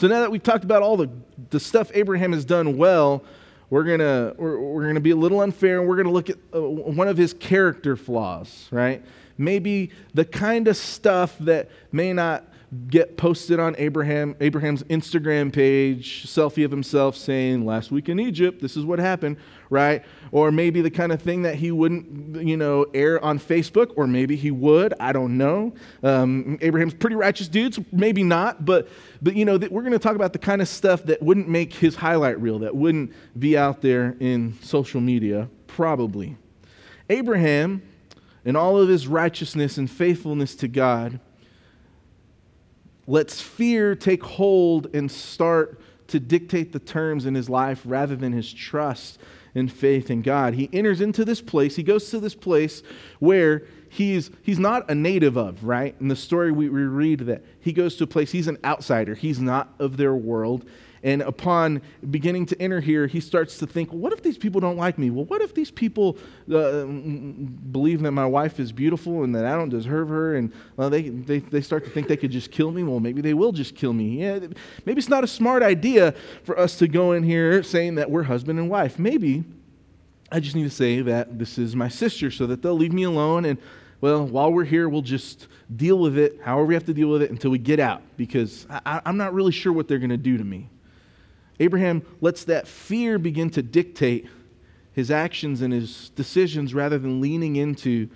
So 0.00 0.08
now 0.08 0.20
that 0.20 0.30
we've 0.30 0.42
talked 0.42 0.64
about 0.64 0.80
all 0.80 0.96
the, 0.96 1.10
the 1.50 1.60
stuff 1.60 1.90
Abraham 1.92 2.32
has 2.32 2.46
done 2.46 2.78
well, 2.78 3.22
we're 3.68 3.84
going 3.84 3.98
to 3.98 4.34
we're, 4.38 4.58
we're 4.58 4.86
gonna 4.86 4.98
be 4.98 5.10
a 5.10 5.16
little 5.16 5.42
unfair 5.42 5.78
and 5.78 5.86
we're 5.86 5.96
going 5.96 6.06
to 6.06 6.12
look 6.12 6.30
at 6.30 6.38
uh, 6.54 6.62
one 6.62 7.06
of 7.06 7.18
his 7.18 7.34
character 7.34 7.96
flaws, 7.96 8.66
right? 8.70 9.04
Maybe 9.36 9.90
the 10.14 10.24
kind 10.24 10.68
of 10.68 10.78
stuff 10.78 11.36
that 11.40 11.68
may 11.92 12.14
not 12.14 12.49
get 12.88 13.16
posted 13.16 13.58
on 13.58 13.74
Abraham 13.78 14.36
Abraham's 14.40 14.84
Instagram 14.84 15.52
page, 15.52 16.26
selfie 16.26 16.64
of 16.64 16.70
himself 16.70 17.16
saying, 17.16 17.66
"Last 17.66 17.90
week 17.90 18.08
in 18.08 18.20
Egypt, 18.20 18.62
this 18.62 18.76
is 18.76 18.84
what 18.84 19.00
happened," 19.00 19.38
right? 19.70 20.04
Or 20.30 20.52
maybe 20.52 20.80
the 20.80 20.90
kind 20.90 21.10
of 21.10 21.20
thing 21.20 21.42
that 21.42 21.56
he 21.56 21.72
wouldn't, 21.72 22.40
you 22.46 22.56
know, 22.56 22.86
air 22.94 23.22
on 23.24 23.40
Facebook, 23.40 23.92
or 23.96 24.06
maybe 24.06 24.36
he 24.36 24.52
would. 24.52 24.94
I 25.00 25.12
don't 25.12 25.36
know. 25.36 25.74
Um, 26.04 26.58
Abraham's 26.60 26.94
pretty 26.94 27.16
righteous 27.16 27.48
dude, 27.48 27.74
so 27.74 27.84
maybe 27.90 28.22
not. 28.22 28.64
But 28.64 28.88
but 29.20 29.34
you 29.34 29.44
know, 29.44 29.56
we're 29.56 29.82
going 29.82 29.92
to 29.92 29.98
talk 29.98 30.14
about 30.14 30.32
the 30.32 30.38
kind 30.38 30.62
of 30.62 30.68
stuff 30.68 31.04
that 31.04 31.20
wouldn't 31.20 31.48
make 31.48 31.72
his 31.72 31.96
highlight 31.96 32.40
reel, 32.40 32.60
that 32.60 32.76
wouldn't 32.76 33.12
be 33.36 33.58
out 33.58 33.80
there 33.80 34.16
in 34.20 34.56
social 34.62 35.00
media, 35.00 35.48
probably. 35.66 36.36
Abraham, 37.08 37.82
in 38.44 38.54
all 38.54 38.78
of 38.78 38.88
his 38.88 39.08
righteousness 39.08 39.76
and 39.76 39.90
faithfulness 39.90 40.54
to 40.54 40.68
God 40.68 41.18
lets 43.10 43.40
fear 43.40 43.96
take 43.96 44.22
hold 44.22 44.86
and 44.94 45.10
start 45.10 45.80
to 46.06 46.20
dictate 46.20 46.72
the 46.72 46.78
terms 46.78 47.26
in 47.26 47.34
his 47.34 47.50
life 47.50 47.82
rather 47.84 48.14
than 48.14 48.32
his 48.32 48.52
trust 48.52 49.18
and 49.52 49.70
faith 49.70 50.10
in 50.10 50.22
God. 50.22 50.54
He 50.54 50.70
enters 50.72 51.00
into 51.00 51.24
this 51.24 51.40
place, 51.40 51.74
he 51.74 51.82
goes 51.82 52.08
to 52.10 52.20
this 52.20 52.36
place 52.36 52.84
where 53.18 53.64
he's, 53.88 54.30
he's 54.42 54.60
not 54.60 54.88
a 54.88 54.94
native 54.94 55.36
of, 55.36 55.64
right? 55.64 55.96
In 56.00 56.06
the 56.06 56.14
story 56.14 56.52
we, 56.52 56.68
we 56.68 56.82
read 56.82 57.20
that 57.20 57.44
he 57.58 57.72
goes 57.72 57.96
to 57.96 58.04
a 58.04 58.06
place, 58.06 58.30
he's 58.30 58.46
an 58.46 58.58
outsider, 58.64 59.16
he's 59.16 59.40
not 59.40 59.74
of 59.80 59.96
their 59.96 60.14
world. 60.14 60.64
And 61.02 61.22
upon 61.22 61.80
beginning 62.10 62.44
to 62.46 62.60
enter 62.60 62.80
here, 62.80 63.06
he 63.06 63.20
starts 63.20 63.56
to 63.58 63.66
think, 63.66 63.90
well, 63.90 64.00
what 64.00 64.12
if 64.12 64.22
these 64.22 64.36
people 64.36 64.60
don't 64.60 64.76
like 64.76 64.98
me? 64.98 65.10
Well, 65.10 65.24
what 65.24 65.40
if 65.40 65.54
these 65.54 65.70
people 65.70 66.18
uh, 66.52 66.84
believe 66.84 68.02
that 68.02 68.12
my 68.12 68.26
wife 68.26 68.60
is 68.60 68.70
beautiful 68.70 69.24
and 69.24 69.34
that 69.34 69.46
I 69.46 69.56
don't 69.56 69.70
deserve 69.70 70.10
her? 70.10 70.36
And 70.36 70.52
well, 70.76 70.90
they, 70.90 71.08
they, 71.08 71.38
they 71.38 71.62
start 71.62 71.84
to 71.84 71.90
think 71.90 72.06
they 72.06 72.18
could 72.18 72.30
just 72.30 72.50
kill 72.50 72.70
me. 72.70 72.82
Well, 72.82 73.00
maybe 73.00 73.22
they 73.22 73.32
will 73.32 73.52
just 73.52 73.74
kill 73.74 73.94
me. 73.94 74.20
Yeah, 74.20 74.40
maybe 74.84 74.98
it's 74.98 75.08
not 75.08 75.24
a 75.24 75.28
smart 75.28 75.62
idea 75.62 76.14
for 76.44 76.58
us 76.58 76.76
to 76.78 76.88
go 76.88 77.12
in 77.12 77.22
here 77.22 77.62
saying 77.62 77.94
that 77.94 78.10
we're 78.10 78.24
husband 78.24 78.58
and 78.58 78.68
wife. 78.68 78.98
Maybe 78.98 79.44
I 80.30 80.38
just 80.38 80.54
need 80.54 80.64
to 80.64 80.70
say 80.70 81.00
that 81.00 81.38
this 81.38 81.56
is 81.56 81.74
my 81.74 81.88
sister 81.88 82.30
so 82.30 82.46
that 82.46 82.60
they'll 82.60 82.74
leave 82.74 82.92
me 82.92 83.04
alone. 83.04 83.46
And 83.46 83.58
well, 84.02 84.26
while 84.26 84.52
we're 84.52 84.64
here, 84.64 84.88
we'll 84.88 85.00
just 85.00 85.48
deal 85.74 85.98
with 85.98 86.18
it 86.18 86.40
however 86.42 86.66
we 86.66 86.74
have 86.74 86.84
to 86.84 86.94
deal 86.94 87.08
with 87.08 87.22
it 87.22 87.30
until 87.30 87.50
we 87.50 87.58
get 87.58 87.80
out 87.80 88.02
because 88.18 88.66
I, 88.68 89.00
I'm 89.06 89.16
not 89.16 89.32
really 89.32 89.52
sure 89.52 89.72
what 89.72 89.88
they're 89.88 89.98
going 89.98 90.10
to 90.10 90.18
do 90.18 90.36
to 90.36 90.44
me. 90.44 90.68
Abraham 91.60 92.02
lets 92.20 92.44
that 92.44 92.66
fear 92.66 93.18
begin 93.18 93.50
to 93.50 93.62
dictate 93.62 94.26
his 94.92 95.10
actions 95.10 95.60
and 95.60 95.72
his 95.72 96.08
decisions 96.10 96.74
rather 96.74 96.98
than 96.98 97.20
leaning 97.20 97.56
into 97.56 98.08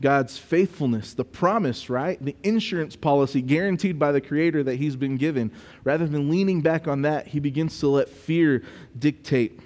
God's 0.00 0.36
faithfulness, 0.36 1.14
the 1.14 1.24
promise, 1.24 1.88
right? 1.88 2.22
The 2.22 2.34
insurance 2.42 2.96
policy 2.96 3.40
guaranteed 3.40 4.00
by 4.00 4.10
the 4.10 4.20
Creator 4.20 4.64
that 4.64 4.74
he's 4.74 4.96
been 4.96 5.16
given. 5.16 5.52
Rather 5.84 6.06
than 6.06 6.28
leaning 6.28 6.60
back 6.60 6.88
on 6.88 7.02
that, 7.02 7.28
he 7.28 7.38
begins 7.38 7.78
to 7.78 7.86
let 7.86 8.08
fear 8.08 8.64
dictate 8.98 9.60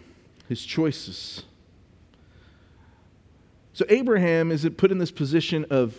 his 0.47 0.63
choices. 0.63 1.45
So 3.73 3.87
Abraham 3.89 4.53
is 4.53 4.69
put 4.77 4.93
in 4.93 4.99
this 4.99 5.11
position 5.11 5.65
of, 5.71 5.97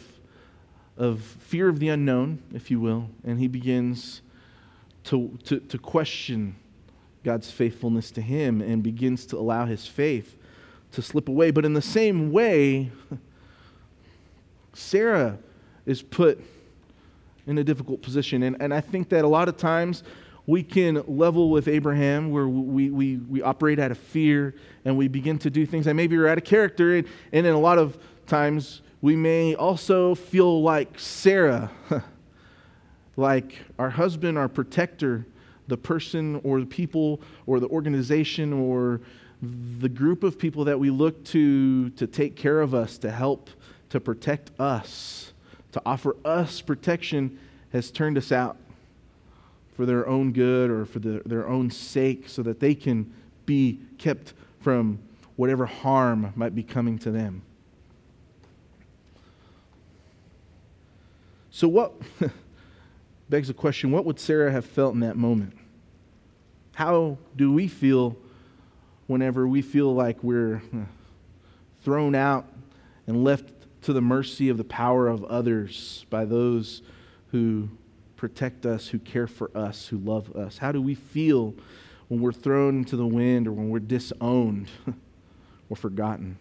of 0.96 1.22
fear 1.22 1.68
of 1.68 1.80
the 1.80 1.90
unknown, 1.90 2.44
if 2.54 2.70
you 2.70 2.80
will, 2.80 3.10
and 3.24 3.40
he 3.40 3.48
begins 3.48 4.22
to, 5.08 5.38
to, 5.46 5.60
to 5.60 5.78
question 5.78 6.56
God's 7.24 7.50
faithfulness 7.50 8.12
to 8.12 8.22
him 8.22 8.62
and 8.62 8.84
begins 8.84 9.26
to 9.28 9.38
allow 9.38 9.66
his 9.66 9.88
faith 9.88 10.38
to 10.92 11.02
slip 11.02 11.30
away. 11.30 11.52
But 11.52 11.66
in 11.66 11.74
the 11.74 11.82
same 11.82 12.32
way, 12.32 12.92
Sarah 14.74 15.38
is 15.86 16.02
put 16.02 16.44
in 17.46 17.58
a 17.58 17.64
difficult 17.64 18.02
position. 18.02 18.44
And, 18.44 18.58
and 18.60 18.74
I 18.74 18.82
think 18.82 19.10
that 19.10 19.24
a 19.24 19.28
lot 19.28 19.48
of 19.48 19.56
times 19.56 20.04
we 20.46 20.62
can 20.62 21.02
level 21.08 21.50
with 21.50 21.70
Abraham 21.70 22.32
where 22.32 22.48
we, 22.48 22.90
we, 22.90 23.18
we 23.18 23.42
operate 23.42 23.80
out 23.80 23.92
of 23.92 23.98
fear 23.98 24.56
and 24.84 24.98
we 24.98 25.08
begin 25.08 25.38
to 25.40 25.50
do 25.50 25.66
things 25.66 25.86
that 25.86 25.94
maybe 25.94 26.18
are 26.18 26.28
out 26.28 26.38
of 26.38 26.44
character. 26.44 26.98
And, 26.98 27.08
and 27.32 27.46
then 27.46 27.54
a 27.54 27.60
lot 27.60 27.78
of 27.78 27.98
times 28.26 28.82
we 29.02 29.16
may 29.16 29.56
also 29.56 30.16
feel 30.16 30.62
like 30.62 31.00
Sarah. 31.00 31.72
like 33.18 33.58
our 33.80 33.90
husband, 33.90 34.38
our 34.38 34.48
protector, 34.48 35.26
the 35.68 35.76
person 35.76 36.40
or 36.44 36.62
the 36.62 36.66
people 36.66 37.20
or 37.46 37.60
the 37.60 37.68
organization 37.68 38.54
or 38.54 39.02
the 39.42 39.90
group 39.90 40.24
of 40.24 40.40
people 40.40 40.64
that 40.64 40.80
we 40.80 40.90
look 40.90 41.24
to 41.26 41.90
to 41.92 42.08
take 42.08 42.36
care 42.36 42.62
of 42.62 42.74
us, 42.74 42.98
to 43.00 43.12
help, 43.12 43.50
to 43.90 44.00
protect 44.00 44.52
us, 44.60 45.34
to 45.72 45.82
offer 45.86 46.16
us 46.24 46.62
protection, 46.62 47.38
has 47.74 47.92
turned 47.92 48.18
us 48.18 48.32
out 48.32 48.58
for 49.76 49.86
their 49.86 50.08
own 50.08 50.32
good 50.32 50.70
or 50.70 50.86
for 50.86 51.00
the, 51.00 51.22
their 51.26 51.48
own 51.48 51.70
sake 51.70 52.30
so 52.30 52.42
that 52.42 52.60
they 52.60 52.74
can 52.74 53.12
be 53.46 53.80
kept 53.98 54.34
from 54.62 55.00
whatever 55.36 55.66
harm 55.66 56.34
might 56.36 56.56
be 56.56 56.64
coming 56.64 56.98
to 57.00 57.12
them. 57.12 57.42
So, 61.50 61.68
what. 61.68 61.94
begs 63.30 63.48
the 63.48 63.54
question 63.54 63.92
what 63.92 64.06
would 64.06 64.20
Sarah 64.20 64.52
have 64.52 64.66
felt 64.66 64.94
in 64.94 65.02
that 65.02 65.18
moment? 65.18 65.58
How 66.76 67.18
do 67.36 67.52
we 67.52 67.68
feel 67.68 68.16
whenever 69.08 69.48
we 69.48 69.62
feel 69.62 69.94
like 69.94 70.24
we're 70.24 70.62
uh, 70.74 70.86
thrown 71.84 72.14
out 72.14 72.46
and 73.08 73.24
left 73.24 73.52
to 73.84 73.94
the 73.94 74.02
mercy 74.02 74.50
of 74.50 74.58
the 74.58 74.64
power 74.64 75.08
of 75.08 75.24
others 75.26 76.06
by 76.10 76.26
those 76.26 76.82
who 77.32 77.70
protect 78.16 78.66
us, 78.66 78.88
who 78.88 79.00
care 79.00 79.28
for 79.28 79.50
us, 79.56 79.88
who 79.88 79.98
love 79.98 80.36
us? 80.36 80.58
How 80.58 80.72
do 80.72 80.82
we 80.82 80.96
feel 80.96 81.54
when 82.08 82.22
we're 82.22 82.34
thrown 82.34 82.80
into 82.80 82.96
the 82.96 83.08
wind 83.08 83.48
or 83.48 83.54
when 83.54 83.70
we're 83.70 83.80
disowned 83.80 84.68
or 85.70 85.76
forgotten? 85.76 86.38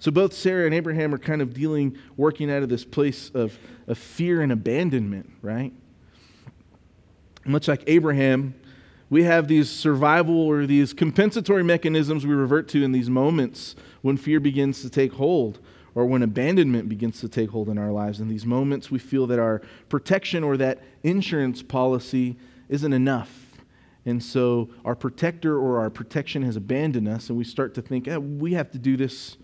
So 0.00 0.10
both 0.10 0.32
Sarah 0.32 0.64
and 0.64 0.74
Abraham 0.74 1.14
are 1.14 1.18
kind 1.18 1.42
of 1.42 1.52
dealing, 1.52 1.96
working 2.16 2.50
out 2.50 2.62
of 2.62 2.70
this 2.70 2.84
place 2.84 3.30
of, 3.34 3.56
of 3.86 3.98
fear 3.98 4.40
and 4.40 4.50
abandonment, 4.50 5.30
right? 5.42 5.72
Much 7.44 7.68
like 7.68 7.84
Abraham, 7.86 8.54
we 9.10 9.24
have 9.24 9.46
these 9.46 9.68
survival 9.68 10.40
or 10.40 10.64
these 10.64 10.94
compensatory 10.94 11.62
mechanisms 11.62 12.24
we 12.24 12.34
revert 12.34 12.66
to 12.68 12.82
in 12.82 12.92
these 12.92 13.10
moments 13.10 13.76
when 14.00 14.16
fear 14.16 14.40
begins 14.40 14.80
to 14.82 14.88
take 14.88 15.12
hold 15.12 15.58
or 15.94 16.06
when 16.06 16.22
abandonment 16.22 16.88
begins 16.88 17.20
to 17.20 17.28
take 17.28 17.50
hold 17.50 17.68
in 17.68 17.76
our 17.76 17.92
lives. 17.92 18.20
In 18.20 18.28
these 18.28 18.46
moments, 18.46 18.90
we 18.90 18.98
feel 18.98 19.26
that 19.26 19.38
our 19.38 19.60
protection 19.90 20.42
or 20.42 20.56
that 20.56 20.78
insurance 21.02 21.62
policy 21.62 22.36
isn't 22.70 22.92
enough. 22.92 23.50
And 24.06 24.22
so 24.22 24.70
our 24.82 24.94
protector 24.94 25.58
or 25.58 25.78
our 25.78 25.90
protection 25.90 26.42
has 26.44 26.56
abandoned 26.56 27.06
us, 27.06 27.28
and 27.28 27.36
we 27.36 27.44
start 27.44 27.74
to 27.74 27.82
think, 27.82 28.08
eh, 28.08 28.16
we 28.16 28.54
have 28.54 28.70
to 28.70 28.78
do 28.78 28.96
this 28.96 29.36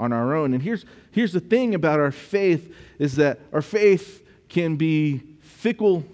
on 0.00 0.14
our 0.14 0.34
own. 0.34 0.54
And 0.54 0.62
here's, 0.62 0.86
here's 1.12 1.32
the 1.32 1.40
thing 1.40 1.74
about 1.74 2.00
our 2.00 2.10
faith 2.10 2.74
is 2.98 3.16
that 3.16 3.38
our 3.52 3.62
faith 3.62 4.26
can 4.48 4.76
be 4.76 5.22
fickle 5.42 6.04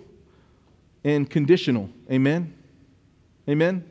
and 1.04 1.30
conditional. 1.30 1.88
Amen? 2.10 2.52
Amen? 3.48 3.84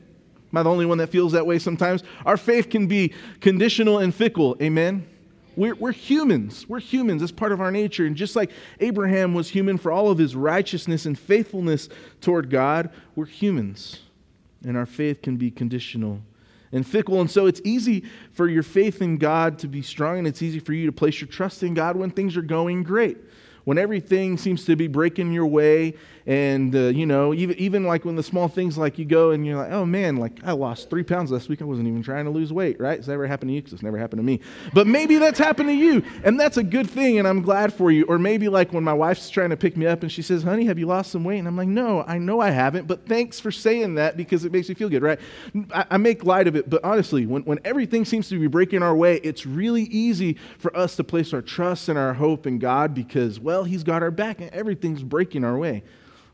Am 0.51 0.57
I 0.57 0.63
the 0.63 0.69
only 0.69 0.85
one 0.85 0.97
that 0.97 1.07
feels 1.07 1.31
that 1.31 1.47
way 1.47 1.59
sometimes? 1.59 2.03
Our 2.25 2.35
faith 2.35 2.69
can 2.69 2.87
be 2.87 3.13
conditional 3.39 3.99
and 3.99 4.13
fickle. 4.13 4.57
Amen? 4.61 5.07
We're, 5.55 5.75
we're 5.75 5.93
humans. 5.93 6.67
We're 6.67 6.79
humans. 6.79 7.21
That's 7.21 7.31
part 7.31 7.53
of 7.53 7.61
our 7.61 7.71
nature. 7.71 8.05
And 8.05 8.17
just 8.17 8.35
like 8.35 8.51
Abraham 8.81 9.33
was 9.33 9.49
human 9.49 9.77
for 9.77 9.93
all 9.93 10.11
of 10.11 10.17
his 10.17 10.35
righteousness 10.35 11.05
and 11.05 11.17
faithfulness 11.17 11.87
toward 12.19 12.49
God, 12.49 12.89
we're 13.15 13.25
humans. 13.25 14.01
And 14.65 14.75
our 14.75 14.85
faith 14.85 15.21
can 15.21 15.37
be 15.37 15.51
conditional 15.51 16.19
and 16.71 16.85
fickle. 16.85 17.21
And 17.21 17.29
so 17.29 17.45
it's 17.45 17.61
easy 17.63 18.05
for 18.31 18.47
your 18.47 18.63
faith 18.63 19.01
in 19.01 19.17
God 19.17 19.59
to 19.59 19.67
be 19.67 19.81
strong, 19.81 20.19
and 20.19 20.27
it's 20.27 20.41
easy 20.41 20.59
for 20.59 20.73
you 20.73 20.85
to 20.85 20.91
place 20.91 21.21
your 21.21 21.27
trust 21.27 21.63
in 21.63 21.73
God 21.73 21.95
when 21.95 22.09
things 22.09 22.37
are 22.37 22.41
going 22.41 22.83
great 22.83 23.17
when 23.65 23.77
everything 23.77 24.37
seems 24.37 24.63
to 24.65 24.75
be 24.75 24.87
breaking 24.87 25.33
your 25.33 25.45
way 25.45 25.95
and 26.27 26.75
uh, 26.75 26.79
you 26.87 27.05
know 27.05 27.33
even, 27.33 27.55
even 27.57 27.83
like 27.83 28.05
when 28.05 28.15
the 28.15 28.23
small 28.23 28.47
things 28.47 28.77
like 28.77 28.97
you 28.97 29.05
go 29.05 29.31
and 29.31 29.45
you're 29.45 29.57
like 29.57 29.71
oh 29.71 29.85
man 29.85 30.17
like 30.17 30.39
i 30.43 30.51
lost 30.51 30.89
three 30.89 31.03
pounds 31.03 31.31
last 31.31 31.49
week. 31.49 31.61
I 31.61 31.65
wasn't 31.65 31.87
even 31.87 32.01
trying 32.01 32.25
to 32.25 32.31
lose 32.31 32.51
weight 32.51 32.79
right? 32.79 32.97
It's 32.97 33.07
never 33.07 33.27
happened 33.27 33.49
to 33.49 33.53
you? 33.53 33.61
Because 33.61 33.73
it's 33.73 33.83
never 33.83 33.97
happened 33.97 34.19
to 34.19 34.23
me. 34.23 34.39
But 34.73 34.87
maybe 34.87 35.17
that's 35.17 35.37
happened 35.37 35.69
to 35.69 35.75
you 35.75 36.03
and 36.23 36.39
that's 36.39 36.57
a 36.57 36.63
good 36.63 36.89
thing 36.89 37.19
and 37.19 37.27
i'm 37.27 37.41
glad 37.41 37.73
for 37.73 37.91
you. 37.91 38.05
Or 38.05 38.17
maybe 38.17 38.49
like 38.49 38.73
when 38.73 38.83
my 38.83 38.93
wife's 38.93 39.29
trying 39.29 39.49
to 39.49 39.57
pick 39.57 39.77
me 39.77 39.85
up 39.85 40.01
and 40.03 40.11
she 40.11 40.21
says 40.21 40.43
honey 40.43 40.65
have 40.65 40.79
you 40.79 40.85
lost 40.85 41.11
some 41.11 41.23
weight? 41.23 41.39
And 41.39 41.47
i'm 41.47 41.57
like 41.57 41.67
no 41.67 42.03
i 42.07 42.17
know 42.17 42.39
i 42.39 42.49
haven't 42.49 42.87
but 42.87 43.05
thanks 43.07 43.39
for 43.39 43.51
saying 43.51 43.95
that 43.95 44.17
because 44.17 44.45
it 44.45 44.51
makes 44.51 44.69
me 44.69 44.75
feel 44.75 44.89
good 44.89 45.03
right? 45.03 45.19
I, 45.73 45.85
I 45.91 45.97
make 45.97 46.23
light 46.23 46.47
of 46.47 46.55
it 46.55 46.69
but 46.69 46.83
honestly 46.83 47.25
when, 47.25 47.43
when 47.43 47.59
everything 47.65 48.05
seems 48.05 48.29
to 48.29 48.39
be 48.39 48.47
breaking 48.47 48.83
our 48.83 48.95
way 48.95 49.17
it's 49.17 49.45
really 49.45 49.83
easy 49.83 50.37
for 50.57 50.75
us 50.75 50.95
to 50.97 51.03
place 51.03 51.33
our 51.33 51.41
trust 51.41 51.89
and 51.89 51.97
our 51.97 52.13
hope 52.13 52.47
in 52.47 52.59
god 52.59 52.93
because 52.93 53.39
well 53.39 53.54
well, 53.55 53.63
He's 53.63 53.85
got 53.85 54.03
our 54.03 54.11
back 54.11 54.41
and 54.41 54.49
everything's 54.51 55.01
breaking 55.01 55.45
our 55.45 55.57
way. 55.57 55.83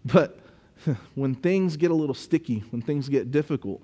But 0.04 0.40
when 1.16 1.36
things 1.36 1.78
get 1.78 1.92
a 1.92 1.94
little 1.94 2.16
sticky, 2.16 2.64
when 2.72 2.82
things 2.82 3.10
get 3.10 3.30
difficult, 3.30 3.80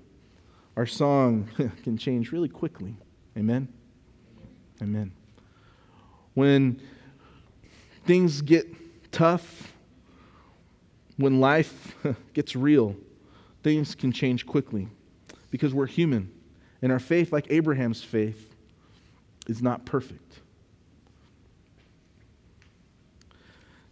our 0.76 0.86
song 0.86 1.48
can 1.84 1.96
change 1.96 2.32
really 2.32 2.48
quickly. 2.48 2.96
Amen? 3.36 3.68
Amen. 4.82 5.12
When 6.34 6.80
things 8.06 8.42
get 8.42 8.66
tough, 9.12 9.72
when 11.16 11.38
life 11.38 11.94
gets 12.32 12.56
real, 12.56 12.96
things 13.62 13.94
can 13.94 14.10
change 14.10 14.46
quickly 14.46 14.88
because 15.52 15.72
we're 15.72 15.86
human. 15.86 16.32
And 16.82 16.90
our 16.90 16.98
faith, 17.00 17.32
like 17.32 17.46
Abraham's 17.50 18.02
faith, 18.02 18.52
is 19.46 19.62
not 19.62 19.84
perfect. 19.84 20.40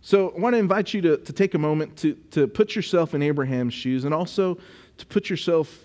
So 0.07 0.33
I 0.37 0.39
want 0.39 0.55
to 0.55 0.59
invite 0.59 0.95
you 0.95 1.01
to, 1.01 1.17
to 1.17 1.33
take 1.33 1.55
a 1.55 1.59
moment 1.59 1.97
to, 1.97 2.15
to 2.31 2.47
put 2.47 2.77
yourself 2.77 3.13
in 3.13 3.23
Abraham's 3.23 3.75
shoes 3.75 4.05
and 4.05 4.15
also 4.15 4.57
to 4.99 5.07
put 5.07 5.29
yourself 5.29 5.85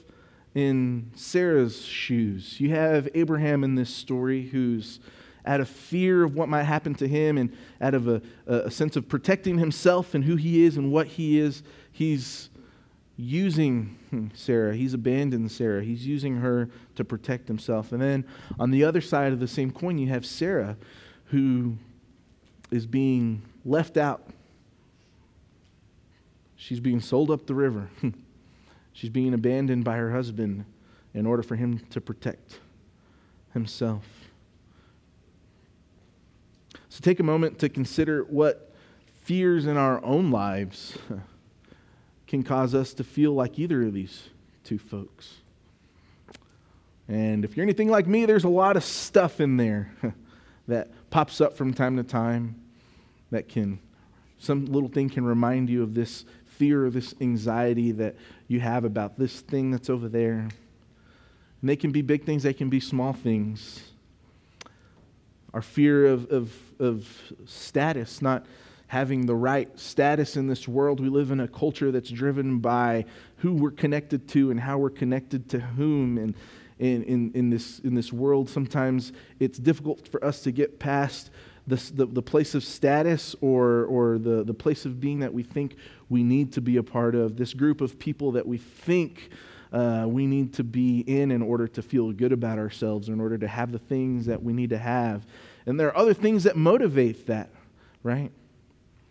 in 0.53 1.09
Sarah's 1.15 1.83
shoes. 1.83 2.59
You 2.59 2.69
have 2.69 3.09
Abraham 3.15 3.63
in 3.63 3.73
this 3.73 3.89
story 3.89 4.43
who's 4.43 4.99
out 5.43 5.59
of 5.59 5.67
fear 5.67 6.23
of 6.23 6.35
what 6.35 6.49
might 6.49 6.65
happen 6.65 6.93
to 6.95 7.07
him 7.07 7.39
and 7.39 7.51
out 7.81 7.95
of 7.95 8.07
a, 8.07 8.21
a 8.45 8.69
sense 8.69 8.95
of 8.95 9.09
protecting 9.09 9.57
himself 9.57 10.13
and 10.13 10.23
who 10.23 10.35
he 10.35 10.65
is 10.65 10.77
and 10.77 10.91
what 10.91 11.07
he 11.07 11.39
is, 11.39 11.63
he's 11.91 12.51
using 13.17 13.97
hmm, 14.11 14.27
Sarah. 14.35 14.75
He's 14.75 14.93
abandoned 14.93 15.51
Sarah. 15.51 15.83
He's 15.83 16.05
using 16.05 16.35
her 16.35 16.69
to 16.93 17.03
protect 17.03 17.47
himself. 17.47 17.91
And 17.91 17.99
then 17.99 18.25
on 18.59 18.69
the 18.69 18.83
other 18.83 19.01
side 19.01 19.33
of 19.33 19.39
the 19.39 19.47
same 19.47 19.71
coin, 19.71 19.97
you 19.97 20.09
have 20.09 20.27
Sarah, 20.27 20.77
who 21.31 21.77
is 22.69 22.85
being 22.85 23.41
left 23.65 23.97
out. 23.97 24.27
She's 26.55 26.79
being 26.79 27.01
sold 27.01 27.31
up 27.31 27.47
the 27.47 27.55
river. 27.55 27.89
She's 28.93 29.09
being 29.09 29.33
abandoned 29.33 29.83
by 29.83 29.97
her 29.97 30.11
husband 30.11 30.65
in 31.13 31.25
order 31.25 31.43
for 31.43 31.55
him 31.55 31.79
to 31.89 32.01
protect 32.01 32.59
himself. 33.53 34.05
So 36.89 36.99
take 37.01 37.19
a 37.19 37.23
moment 37.23 37.59
to 37.59 37.69
consider 37.69 38.23
what 38.23 38.73
fears 39.23 39.65
in 39.65 39.77
our 39.77 40.03
own 40.03 40.31
lives 40.31 40.97
can 42.27 42.43
cause 42.43 42.75
us 42.75 42.93
to 42.95 43.03
feel 43.03 43.33
like 43.33 43.57
either 43.57 43.83
of 43.83 43.93
these 43.93 44.29
two 44.63 44.77
folks. 44.77 45.35
And 47.07 47.43
if 47.43 47.57
you're 47.57 47.63
anything 47.63 47.89
like 47.89 48.07
me, 48.07 48.25
there's 48.25 48.43
a 48.43 48.49
lot 48.49 48.77
of 48.77 48.83
stuff 48.83 49.41
in 49.41 49.57
there 49.57 49.93
that 50.67 50.89
pops 51.09 51.41
up 51.41 51.57
from 51.57 51.73
time 51.73 51.97
to 51.97 52.03
time 52.03 52.55
that 53.31 53.47
can, 53.47 53.79
some 54.37 54.65
little 54.65 54.89
thing 54.89 55.09
can 55.09 55.25
remind 55.25 55.69
you 55.69 55.83
of 55.83 55.93
this 55.93 56.25
fear 56.45 56.85
or 56.85 56.89
this 56.89 57.15
anxiety 57.21 57.91
that 57.91 58.15
you 58.47 58.59
have 58.59 58.85
about 58.85 59.17
this 59.17 59.41
thing 59.41 59.71
that's 59.71 59.89
over 59.89 60.07
there. 60.07 60.49
And 61.61 61.69
they 61.69 61.75
can 61.75 61.91
be 61.91 62.01
big 62.01 62.25
things, 62.25 62.43
they 62.43 62.53
can 62.53 62.69
be 62.69 62.79
small 62.79 63.13
things. 63.13 63.91
Our 65.53 65.61
fear 65.61 66.05
of, 66.05 66.31
of, 66.31 66.55
of 66.79 67.33
status, 67.45 68.21
not 68.21 68.45
having 68.87 69.25
the 69.25 69.35
right 69.35 69.79
status 69.79 70.35
in 70.35 70.47
this 70.47 70.67
world. 70.67 70.99
We 70.99 71.07
live 71.07 71.31
in 71.31 71.39
a 71.39 71.47
culture 71.47 71.91
that's 71.91 72.09
driven 72.09 72.59
by 72.59 73.05
who 73.37 73.53
we're 73.53 73.71
connected 73.71 74.27
to 74.29 74.51
and 74.51 74.59
how 74.59 74.77
we're 74.77 74.89
connected 74.89 75.49
to 75.49 75.59
whom. 75.59 76.17
And 76.17 76.35
in, 76.77 77.03
in, 77.03 77.31
in, 77.33 77.49
this, 77.49 77.79
in 77.79 77.95
this 77.95 78.11
world, 78.11 78.49
sometimes 78.49 79.13
it's 79.39 79.57
difficult 79.57 80.07
for 80.07 80.23
us 80.25 80.41
to 80.41 80.51
get 80.51 80.77
past 80.77 81.29
the, 81.67 81.75
the, 81.93 82.05
the 82.05 82.21
place 82.21 82.55
of 82.55 82.63
status 82.63 83.35
or, 83.41 83.85
or 83.85 84.17
the, 84.17 84.43
the 84.43 84.53
place 84.53 84.85
of 84.85 84.99
being 84.99 85.19
that 85.19 85.33
we 85.33 85.43
think 85.43 85.75
we 86.09 86.23
need 86.23 86.51
to 86.53 86.61
be 86.61 86.77
a 86.77 86.83
part 86.83 87.15
of, 87.15 87.37
this 87.37 87.53
group 87.53 87.81
of 87.81 87.97
people 87.99 88.31
that 88.33 88.47
we 88.47 88.57
think 88.57 89.29
uh, 89.71 90.05
we 90.07 90.27
need 90.27 90.53
to 90.53 90.63
be 90.63 90.99
in 90.99 91.31
in 91.31 91.41
order 91.41 91.67
to 91.67 91.81
feel 91.81 92.11
good 92.11 92.33
about 92.33 92.57
ourselves, 92.57 93.07
in 93.07 93.21
order 93.21 93.37
to 93.37 93.47
have 93.47 93.71
the 93.71 93.79
things 93.79 94.25
that 94.25 94.43
we 94.43 94.51
need 94.51 94.69
to 94.71 94.77
have. 94.77 95.25
And 95.65 95.79
there 95.79 95.87
are 95.87 95.97
other 95.97 96.13
things 96.13 96.43
that 96.43 96.57
motivate 96.57 97.27
that, 97.27 97.49
right? 98.03 98.31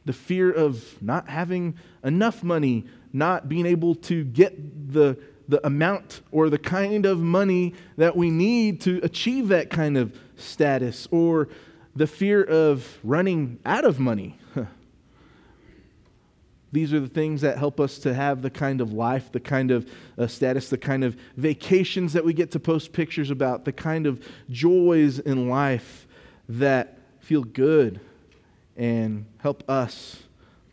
the 0.04 0.12
fear 0.12 0.50
of 0.50 1.00
not 1.02 1.28
having 1.28 1.76
enough 2.02 2.42
money, 2.42 2.84
not 3.12 3.48
being 3.48 3.66
able 3.66 3.94
to 3.94 4.24
get 4.24 4.92
the, 4.92 5.18
the 5.48 5.64
amount 5.66 6.22
or 6.32 6.48
the 6.48 6.58
kind 6.58 7.06
of 7.06 7.20
money 7.20 7.74
that 7.96 8.16
we 8.16 8.30
need 8.30 8.80
to 8.80 9.00
achieve 9.02 9.48
that 9.48 9.70
kind 9.70 9.96
of 9.96 10.16
status, 10.36 11.06
or 11.10 11.48
the 11.94 12.06
fear 12.06 12.42
of 12.42 12.98
running 13.02 13.58
out 13.64 13.84
of 13.84 13.98
money. 13.98 14.38
These 16.72 16.92
are 16.92 17.00
the 17.00 17.08
things 17.08 17.40
that 17.40 17.58
help 17.58 17.80
us 17.80 17.98
to 18.00 18.14
have 18.14 18.42
the 18.42 18.50
kind 18.50 18.80
of 18.80 18.92
life, 18.92 19.32
the 19.32 19.40
kind 19.40 19.72
of 19.72 19.90
uh, 20.16 20.28
status, 20.28 20.68
the 20.70 20.78
kind 20.78 21.02
of 21.02 21.16
vacations 21.36 22.12
that 22.12 22.24
we 22.24 22.32
get 22.32 22.52
to 22.52 22.60
post 22.60 22.92
pictures 22.92 23.30
about, 23.30 23.64
the 23.64 23.72
kind 23.72 24.06
of 24.06 24.24
joys 24.50 25.18
in 25.18 25.48
life 25.48 26.06
that 26.48 26.98
feel 27.18 27.42
good 27.42 28.00
and 28.76 29.26
help 29.38 29.68
us 29.68 30.22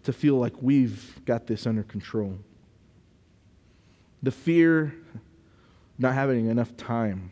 to 0.04 0.14
feel 0.14 0.36
like 0.36 0.54
we've 0.62 1.20
got 1.26 1.48
this 1.48 1.66
under 1.66 1.84
control. 1.84 2.38
The 4.22 4.32
fear, 4.32 4.94
not 5.98 6.14
having 6.14 6.48
enough 6.48 6.78
time. 6.78 7.32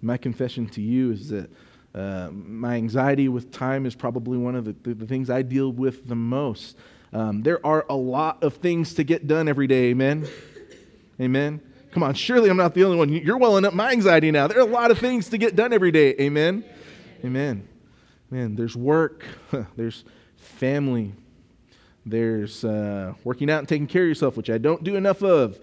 My 0.00 0.16
confession 0.16 0.68
to 0.68 0.80
you 0.80 1.10
is 1.10 1.28
that 1.30 1.50
uh, 1.94 2.30
my 2.32 2.76
anxiety 2.76 3.28
with 3.28 3.52
time 3.52 3.86
is 3.86 3.94
probably 3.94 4.38
one 4.38 4.54
of 4.54 4.64
the, 4.64 4.74
the, 4.82 4.94
the 4.94 5.06
things 5.06 5.30
I 5.30 5.42
deal 5.42 5.70
with 5.70 6.08
the 6.08 6.16
most. 6.16 6.76
Um, 7.12 7.42
there 7.42 7.64
are 7.64 7.86
a 7.88 7.94
lot 7.94 8.42
of 8.42 8.54
things 8.54 8.94
to 8.94 9.04
get 9.04 9.26
done 9.26 9.48
every 9.48 9.66
day, 9.66 9.90
amen? 9.90 10.26
Amen? 11.20 11.60
Come 11.92 12.02
on, 12.02 12.14
surely 12.14 12.50
I'm 12.50 12.56
not 12.56 12.74
the 12.74 12.84
only 12.84 12.96
one. 12.96 13.08
You're 13.08 13.38
welling 13.38 13.64
up 13.64 13.72
my 13.72 13.92
anxiety 13.92 14.32
now. 14.32 14.48
There 14.48 14.58
are 14.58 14.62
a 14.62 14.64
lot 14.64 14.90
of 14.90 14.98
things 14.98 15.28
to 15.28 15.38
get 15.38 15.54
done 15.54 15.72
every 15.72 15.92
day, 15.92 16.14
amen? 16.18 16.64
Amen 17.24 17.68
man, 18.34 18.56
there's 18.56 18.76
work, 18.76 19.24
there's 19.76 20.04
family, 20.36 21.12
there's 22.04 22.64
uh, 22.64 23.14
working 23.22 23.48
out 23.48 23.60
and 23.60 23.68
taking 23.68 23.86
care 23.86 24.02
of 24.02 24.08
yourself, 24.08 24.36
which 24.36 24.50
I 24.50 24.58
don't 24.58 24.82
do 24.82 24.96
enough 24.96 25.22
of. 25.22 25.58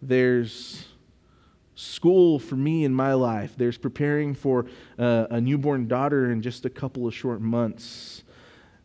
There's 0.00 0.86
school 1.74 2.38
for 2.38 2.56
me 2.56 2.84
in 2.84 2.94
my 2.94 3.14
life. 3.14 3.54
There's 3.56 3.78
preparing 3.78 4.34
for 4.34 4.66
uh, 4.98 5.26
a 5.30 5.40
newborn 5.40 5.88
daughter 5.88 6.30
in 6.30 6.42
just 6.42 6.64
a 6.64 6.70
couple 6.70 7.06
of 7.06 7.14
short 7.14 7.40
months. 7.40 8.22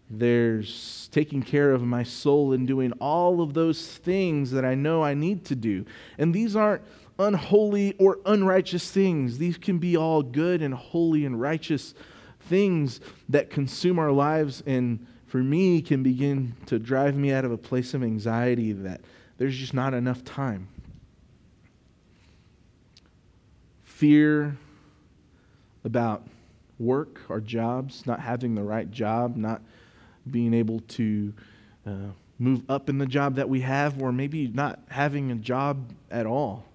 There's 0.09 1.09
taking 1.11 1.43
care 1.43 1.71
of 1.71 1.83
my 1.83 2.03
soul 2.03 2.53
and 2.53 2.65
doing 2.65 2.93
all 2.93 3.41
of 3.41 3.53
those 3.53 3.85
things 3.85 4.51
that 4.51 4.63
I 4.63 4.75
know 4.75 5.03
I 5.03 5.13
need 5.13 5.43
to 5.45 5.55
do. 5.55 5.85
And 6.17 6.33
these 6.33 6.55
aren't 6.55 6.83
unholy 7.19 7.95
or 7.97 8.19
unrighteous 8.25 8.89
things, 8.91 9.37
these 9.37 9.57
can 9.57 9.79
be 9.79 9.97
all 9.97 10.21
good 10.21 10.61
and 10.61 10.73
holy 10.73 11.25
and 11.25 11.41
righteous 11.41 11.93
things 12.41 13.01
that 13.27 13.49
consume 13.49 13.99
our 13.99 14.11
lives 14.11 14.63
and 14.65 15.05
for 15.25 15.39
me 15.39 15.81
can 15.81 16.03
begin 16.03 16.55
to 16.67 16.79
drive 16.79 17.15
me 17.17 17.33
out 17.33 17.43
of 17.43 17.51
a 17.51 17.57
place 17.57 17.93
of 17.93 18.01
anxiety 18.01 18.71
that 18.71 19.01
there's 19.37 19.57
just 19.57 19.73
not 19.73 19.93
enough 19.93 20.23
time. 20.23 20.69
Fear 23.97 24.55
about 25.83 26.21
work 26.77 27.19
or 27.29 27.41
jobs, 27.41 28.05
not 28.05 28.19
having 28.19 28.53
the 28.53 28.61
right 28.61 28.91
job, 28.91 29.35
not 29.35 29.63
being 30.29 30.53
able 30.53 30.81
to 30.81 31.33
uh, 31.83 32.11
move 32.37 32.61
up 32.69 32.89
in 32.89 32.99
the 32.99 33.07
job 33.07 33.37
that 33.37 33.49
we 33.49 33.61
have, 33.61 33.99
or 33.99 34.11
maybe 34.11 34.49
not 34.49 34.79
having 34.89 35.31
a 35.31 35.35
job 35.35 35.93
at 36.11 36.27
all. 36.27 36.65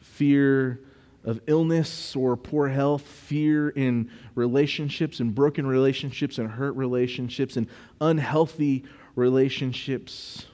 Fear 0.00 0.80
of 1.22 1.38
illness 1.46 2.16
or 2.16 2.34
poor 2.38 2.66
health, 2.66 3.02
fear 3.02 3.68
in 3.68 4.10
relationships 4.34 5.20
and 5.20 5.34
broken 5.34 5.66
relationships 5.66 6.38
and 6.38 6.50
hurt 6.50 6.74
relationships 6.76 7.58
and 7.58 7.66
unhealthy 8.00 8.84
relationships, 9.16 10.46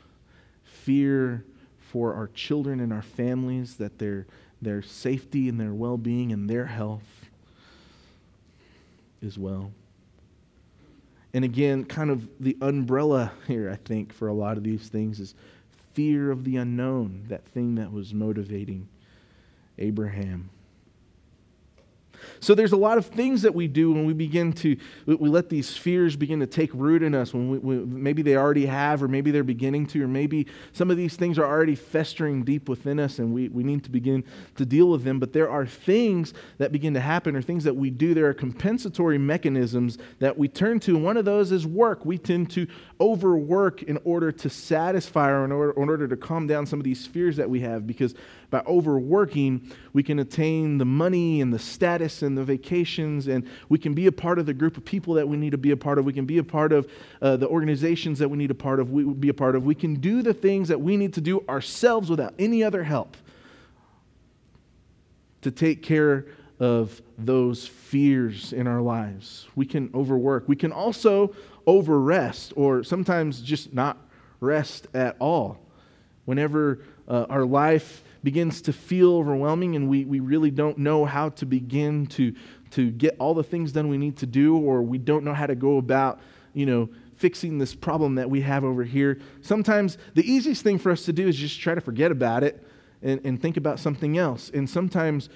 fear 0.65 1.45
for 1.79 2.15
our 2.15 2.27
children 2.35 2.81
and 2.81 2.93
our 2.93 3.03
families, 3.03 3.77
that 3.77 4.01
their, 4.01 4.27
their 4.61 4.83
safety 4.83 5.49
and 5.49 5.61
their 5.61 5.73
well 5.73 5.97
being 5.97 6.33
and 6.33 6.49
their 6.49 6.67
health 6.67 7.03
as 9.25 9.39
well. 9.39 9.73
And 11.35 11.45
again, 11.45 11.85
kind 11.85 12.11
of 12.11 12.29
the 12.41 12.57
umbrella 12.61 13.33
here, 13.47 13.71
I 13.71 13.77
think, 13.77 14.13
for 14.13 14.29
a 14.29 14.33
lot 14.33 14.57
of 14.57 14.65
these 14.65 14.89
things 14.89 15.21
is 15.21 15.35
fear 15.95 16.31
of 16.31 16.45
the 16.45 16.57
unknown, 16.57 17.25
that 17.29 17.45
thing 17.47 17.75
that 17.77 17.93
was 17.93 18.15
motivating 18.15 18.89
Abraham. 19.79 20.51
So 22.41 22.55
there's 22.55 22.73
a 22.73 22.77
lot 22.77 22.99
of 22.99 23.07
things 23.07 23.43
that 23.43 23.55
we 23.55 23.69
do 23.69 23.93
when 23.93 24.07
we 24.07 24.13
begin 24.13 24.53
to, 24.55 24.77
we 25.07 25.29
let 25.29 25.49
these 25.49 25.77
fears 25.77 26.17
begin 26.17 26.41
to 26.41 26.47
take 26.47 26.71
root 26.75 27.03
in 27.03 27.15
us. 27.15 27.35
When 27.35 27.49
we, 27.51 27.59
we, 27.59 27.77
maybe 27.85 28.23
they 28.23 28.37
already 28.37 28.67
have, 28.67 29.03
or 29.03 29.09
maybe 29.09 29.31
they're 29.31 29.43
beginning 29.45 29.87
to, 29.89 30.03
or 30.03 30.09
maybe 30.09 30.47
some 30.73 30.91
of 30.91 30.97
these 30.97 31.17
things 31.17 31.39
are 31.39 31.47
already 31.47 31.75
festering 31.75 32.45
deep 32.45 32.69
within 32.69 32.99
us, 33.01 33.19
and 33.19 33.33
we, 33.33 33.49
we 33.49 33.63
need 33.63 33.85
to 33.85 33.91
begin 33.91 34.25
to 34.57 34.65
deal 34.65 34.89
with 34.89 35.05
them. 35.05 35.19
But 35.19 35.33
there 35.33 35.51
are 35.51 35.67
things 35.67 36.35
that 36.59 36.73
begin 36.73 36.95
to 36.95 37.01
happen, 37.01 37.37
or 37.37 37.43
things 37.43 37.65
that 37.65 37.75
we 37.75 37.91
do. 37.91 38.15
There 38.15 38.29
are 38.29 38.35
compensatory 38.35 39.19
mechanisms 39.19 39.99
that 40.19 40.37
we 40.37 40.49
turn 40.49 40.81
to. 40.81 40.97
One 40.97 41.17
of 41.17 41.25
those 41.25 41.53
is 41.53 41.67
work. 41.67 42.05
We 42.05 42.19
tend 42.19 42.51
to 42.51 42.67
overwork 43.01 43.83
in 43.83 43.99
order 44.05 44.33
to 44.33 44.51
satisfy 44.51 45.31
or 45.31 45.45
in 45.45 45.53
order, 45.53 45.73
in 45.81 45.89
order 45.89 46.09
to 46.09 46.17
calm 46.17 46.47
down 46.47 46.67
some 46.67 46.81
of 46.81 46.85
these 46.85 47.07
fears 47.07 47.37
that 47.37 47.49
we 47.49 47.61
have, 47.61 47.87
because 47.87 48.15
by 48.51 48.61
overworking, 48.67 49.71
we 49.93 50.03
can 50.03 50.19
attain 50.19 50.79
the 50.79 50.85
money 50.85 51.41
and 51.41 51.53
the 51.53 51.59
status 51.59 52.23
and 52.23 52.37
the 52.37 52.45
vacations, 52.45 53.29
and 53.29 53.47
we 53.69 53.79
can 53.79 53.95
be 53.95 54.07
a 54.07 54.13
part 54.13 54.39
of 54.39 54.47
the 54.47 54.55
group 54.55 54.77
of 54.77 54.85
people 54.85 55.15
that 55.15 55.29
we 55.29 55.37
need 55.37 55.51
to 55.51 55.59
be 55.59 55.71
a 55.71 55.77
part 55.77 55.99
of. 55.99 56.05
We 56.05 56.13
can 56.13 56.25
be 56.25 56.39
a 56.39 56.45
part 56.45 56.73
of 56.73 56.91
uh, 57.21 57.37
the 57.37 57.49
organizations 57.49 58.19
that 58.19 58.29
we 58.29 58.39
need 58.39 58.51
a 58.51 58.55
part 58.55 58.81
of. 58.81 58.91
We 58.91 59.05
be 59.05 59.29
a 59.29 59.35
part 59.35 59.55
of. 59.55 59.65
We 59.65 59.75
can 59.75 59.95
do 59.97 60.23
the 60.23 60.35
things 60.35 60.69
that 60.69 60.81
we 60.81 60.97
need 60.97 61.15
to 61.15 61.21
do 61.21 61.45
ourselves 61.49 62.11
without 62.11 62.35
any 62.39 62.65
other 62.65 62.85
help 62.85 63.17
to 65.43 65.51
take 65.51 65.83
care 65.83 66.27
of 66.61 67.01
those 67.17 67.67
fears 67.67 68.53
in 68.53 68.67
our 68.67 68.81
lives. 68.81 69.47
We 69.55 69.67
can 69.67 69.91
overwork. 69.95 70.49
We 70.49 70.57
can 70.57 70.73
also 70.73 71.35
overrest, 71.67 72.53
or 72.57 72.83
sometimes 72.83 73.41
just 73.41 73.73
not 73.73 73.97
rest 74.41 74.87
at 74.95 75.17
all. 75.19 75.59
Whenever 76.25 76.81
uh, 77.07 77.27
our 77.29 77.45
life 77.45 78.03
begins 78.23 78.61
to 78.63 78.73
feel 78.73 79.15
overwhelming 79.15 79.77
and 79.77 79.89
we, 79.89 80.05
we 80.05 80.21
really 80.21 80.51
don't 80.51 80.79
know 80.79 81.05
how 81.05 81.29
to 81.31 81.47
begin 81.47 82.07
to, 82.07 82.35
to 82.73 82.91
get 82.91 83.17
all 83.19 83.35
the 83.35 83.45
things 83.45 83.73
done 83.73 83.89
we 83.89 83.99
need 83.99 84.17
to 84.19 84.27
do, 84.27 84.57
or 84.57 84.83
we 84.83 84.99
don't 84.99 85.25
know 85.25 85.35
how 85.35 85.47
to 85.47 85.55
go 85.55 85.79
about, 85.79 86.21
you 86.53 86.67
know, 86.67 86.89
fixing 87.17 87.59
this 87.59 87.75
problem 87.75 88.17
that 88.17 88.29
we 88.29 88.41
have 88.41 88.65
over 88.65 88.85
here. 88.85 89.19
Sometimes 89.41 89.99
the 90.15 90.31
easiest 90.31 90.63
thing 90.63 90.79
for 90.79 90.91
us 90.93 91.05
to 91.05 91.13
do 91.13 91.29
is 91.29 91.37
just 91.37 91.61
try 91.61 91.75
to 91.75 91.81
forget 91.81 92.11
about 92.11 92.45
it 92.45 92.65
and, 93.03 93.21
and 93.25 93.41
think 93.41 93.57
about 93.57 93.79
something 93.79 94.19
else. 94.19 94.51
And 94.53 94.69
sometimes 94.69 95.29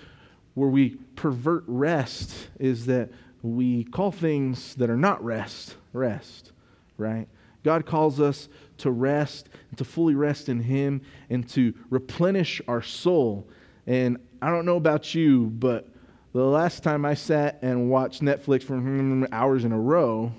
where 0.54 0.68
we 0.68 0.96
pervert 1.16 1.64
rest 1.66 2.48
is 2.58 2.86
that 2.86 3.10
we 3.42 3.84
call 3.84 4.12
things 4.12 4.74
that 4.76 4.90
are 4.90 4.96
not 4.96 5.22
rest, 5.24 5.76
rest, 5.92 6.52
right? 6.96 7.26
God 7.62 7.86
calls 7.86 8.20
us 8.20 8.48
to 8.78 8.90
rest 8.90 9.48
and 9.70 9.78
to 9.78 9.84
fully 9.84 10.14
rest 10.14 10.48
in 10.48 10.60
Him 10.60 11.02
and 11.30 11.48
to 11.50 11.74
replenish 11.90 12.60
our 12.68 12.82
soul. 12.82 13.48
And 13.86 14.18
I 14.40 14.50
don't 14.50 14.66
know 14.66 14.76
about 14.76 15.14
you, 15.14 15.46
but 15.46 15.88
the 16.32 16.44
last 16.44 16.82
time 16.82 17.04
I 17.04 17.14
sat 17.14 17.58
and 17.62 17.90
watched 17.90 18.22
Netflix 18.22 18.62
for 18.62 19.28
hours 19.32 19.64
in 19.64 19.72
a 19.72 19.78
row, 19.78 20.32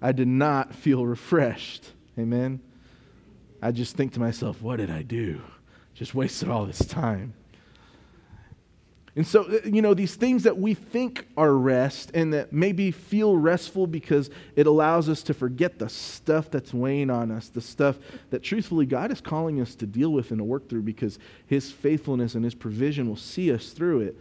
I 0.00 0.12
did 0.12 0.28
not 0.28 0.74
feel 0.74 1.06
refreshed. 1.06 1.92
Amen. 2.18 2.60
I 3.62 3.70
just 3.70 3.96
think 3.96 4.12
to 4.14 4.20
myself, 4.20 4.60
what 4.62 4.76
did 4.76 4.90
I 4.90 5.02
do? 5.02 5.40
Just 5.94 6.14
wasted 6.14 6.48
all 6.48 6.66
this 6.66 6.84
time. 6.84 7.34
And 9.16 9.26
so, 9.26 9.44
uh, 9.44 9.60
you 9.64 9.80
know, 9.80 9.94
these 9.94 10.16
things 10.16 10.42
that 10.42 10.58
we 10.58 10.74
think 10.74 11.26
are 11.36 11.52
rest 11.52 12.10
and 12.14 12.32
that 12.32 12.52
maybe 12.52 12.90
feel 12.90 13.36
restful 13.36 13.86
because 13.86 14.28
it 14.56 14.66
allows 14.66 15.08
us 15.08 15.22
to 15.24 15.34
forget 15.34 15.78
the 15.78 15.88
stuff 15.88 16.50
that's 16.50 16.74
weighing 16.74 17.10
on 17.10 17.30
us, 17.30 17.48
the 17.48 17.60
stuff 17.60 17.96
that 18.30 18.42
truthfully 18.42 18.86
God 18.86 19.12
is 19.12 19.20
calling 19.20 19.60
us 19.60 19.76
to 19.76 19.86
deal 19.86 20.10
with 20.12 20.30
and 20.30 20.38
to 20.38 20.44
work 20.44 20.68
through 20.68 20.82
because 20.82 21.18
His 21.46 21.70
faithfulness 21.70 22.34
and 22.34 22.44
His 22.44 22.54
provision 22.54 23.08
will 23.08 23.16
see 23.16 23.52
us 23.52 23.70
through 23.70 24.00
it. 24.00 24.16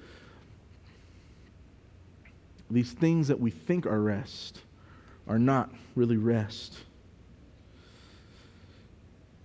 These 2.70 2.92
things 2.92 3.28
that 3.30 3.40
we 3.40 3.50
think 3.50 3.88
are 3.88 4.00
rest 4.00 4.60
are 5.28 5.40
not 5.40 5.72
really 5.96 6.18
rest. 6.18 6.78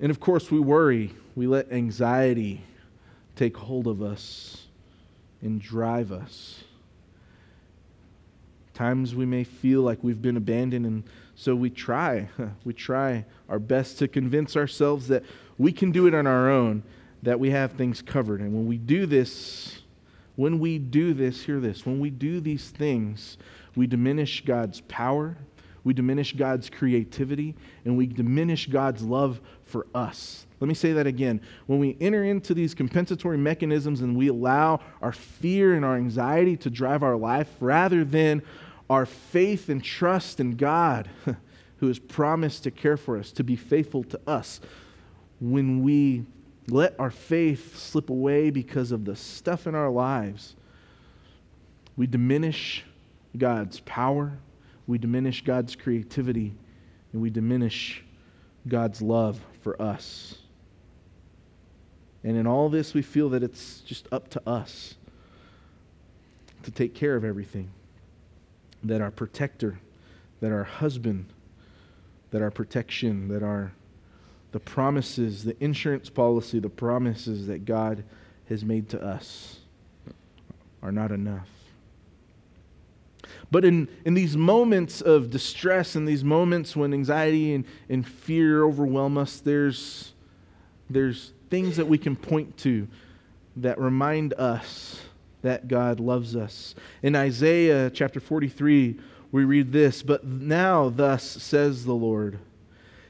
And 0.01 0.11
of 0.11 0.21
course, 0.21 0.51
we 0.51 0.61
worry, 0.61 1.15
we 1.35 1.47
let 1.47 1.73
anxiety 1.73 2.63
take 3.35 3.57
hold 3.57 3.87
of 3.87 4.03
us 4.03 4.68
and 5.43 5.61
drive 5.61 6.13
us. 6.13 6.65
Times 8.75 9.15
we 9.15 9.27
may 9.27 9.45
feel 9.45 9.83
like 9.83 9.99
we've 10.03 10.23
been 10.23 10.37
abandoned, 10.37 10.87
and 10.87 11.05
so 11.35 11.55
we 11.55 11.71
try. 11.71 12.29
We 12.65 12.73
try 12.75 13.25
our 13.49 13.59
best 13.59 13.99
to 13.99 14.09
convince 14.09 14.57
ourselves 14.57 15.09
that 15.09 15.25
we 15.57 15.73
can 15.73 15.91
do 15.91 16.07
it 16.07 16.15
on 16.15 16.27
our 16.27 16.51
own, 16.51 16.83
that 17.23 17.41
we 17.41 17.51
have 17.51 17.73
things 17.73 18.03
covered. 18.03 18.41
And 18.41 18.53
when 18.53 18.67
we 18.67 18.79
do 18.79 19.07
this, 19.07 19.83
when 20.37 20.61
we 20.61 20.79
do 20.79 21.15
this, 21.15 21.43
hear 21.43 21.59
this, 21.61 21.85
when 21.85 21.99
we 21.99 22.11
do 22.11 22.41
these 22.41 22.71
things, 22.71 23.39
we 23.75 23.87
diminish 23.87 24.45
God's 24.45 24.81
power, 24.83 25.37
we 25.83 25.95
diminish 25.95 26.35
God's 26.35 26.71
creativity, 26.71 27.57
and 27.85 27.97
we 27.97 28.07
diminish 28.07 28.69
God's 28.69 29.03
love 29.03 29.41
for 29.65 29.87
us. 29.95 30.47
Let 30.61 30.69
me 30.69 30.75
say 30.75 30.93
that 30.95 31.07
again. 31.07 31.41
When 31.67 31.79
we 31.79 31.97
enter 32.01 32.25
into 32.25 32.53
these 32.53 32.75
compensatory 32.75 33.39
mechanisms 33.39 34.01
and 34.01 34.17
we 34.17 34.29
allow 34.29 34.81
our 35.01 35.13
fear 35.13 35.75
and 35.75 35.85
our 35.85 35.97
anxiety 35.97 36.57
to 36.59 36.71
drive 36.71 37.03
our 37.03 37.17
life 37.17 37.49
rather 37.61 38.05
than 38.05 38.43
our 38.91 39.07
faith 39.07 39.69
and 39.69 39.83
trust 39.83 40.41
in 40.41 40.57
God, 40.57 41.09
who 41.77 41.87
has 41.87 41.99
promised 41.99 42.65
to 42.65 42.71
care 42.71 42.97
for 42.97 43.17
us, 43.17 43.31
to 43.33 43.45
be 43.45 43.57
faithful 43.57 44.03
to 44.05 44.21
us, 44.27 44.61
when 45.41 45.83
we 45.83 46.25
let 46.69 46.99
our 46.99 47.11
faith 47.11 47.77
slip 47.77 48.11
away 48.11 48.51
because 48.51 48.91
of 48.91 49.05
the 49.05 49.15
stuff 49.15 49.67
in 49.67 49.75
our 49.75 49.91
lives, 49.91 50.57
we 51.97 52.07
diminish 52.07 52.85
God's 53.37 53.81
power, 53.81 54.39
we 54.87 54.99
diminish 54.99 55.45
God's 55.45 55.77
creativity, 55.77 56.55
and 57.13 57.23
we 57.23 57.31
diminish 57.31 58.03
God's 58.67 59.01
love 59.01 59.41
for 59.63 59.81
us. 59.81 60.39
And 62.25 62.37
in 62.37 62.47
all 62.47 62.69
this, 62.69 62.95
we 62.95 63.03
feel 63.03 63.29
that 63.31 63.43
it's 63.43 63.81
just 63.81 64.09
up 64.13 64.29
to 64.31 64.43
us 64.49 64.95
to 66.63 66.71
take 66.71 66.95
care 66.95 67.17
of 67.17 67.25
everything. 67.25 67.71
That 68.83 69.01
our 69.01 69.11
protector, 69.11 69.79
that 70.41 70.53
our 70.53 70.65
husband, 70.65 71.27
that 72.31 72.43
our 72.43 72.51
protection, 72.51 73.29
that 73.29 73.43
our 73.43 73.73
the 74.51 74.61
promises, 74.61 75.45
the 75.45 75.63
insurance 75.63 76.09
policy, 76.09 76.59
the 76.59 76.71
promises 76.71 77.47
that 77.49 77.65
God 77.65 78.03
has 78.49 78.65
made 78.65 78.89
to 78.91 79.03
us 79.03 79.59
are 80.83 80.93
not 80.93 81.13
enough. 81.13 81.49
But 83.51 83.65
in, 83.65 83.89
in 84.05 84.15
these 84.15 84.37
moments 84.37 85.01
of 85.01 85.31
distress, 85.31 85.97
in 85.97 86.05
these 86.05 86.25
moments 86.25 86.77
when 86.77 86.93
anxiety 86.95 87.55
and, 87.55 87.65
and 87.89 88.07
fear 88.07 88.65
overwhelm 88.65 89.19
us, 89.19 89.39
there's, 89.39 90.13
there's 90.89 91.33
things 91.51 91.77
that 91.77 91.87
we 91.87 91.99
can 91.99 92.17
point 92.17 92.57
to 92.59 92.89
that 93.57 93.79
remind 93.79 94.35
us 94.35 95.01
that 95.43 95.69
God 95.69 96.01
loves 96.01 96.37
us. 96.37 96.75
In 97.03 97.15
Isaiah 97.15 97.91
chapter 97.91 98.21
43, 98.21 98.99
we 99.31 99.45
read 99.45 99.73
this 99.73 100.03
But 100.03 100.25
now, 100.25 100.89
thus 100.89 101.25
says 101.25 101.85
the 101.85 101.95
Lord, 101.95 102.39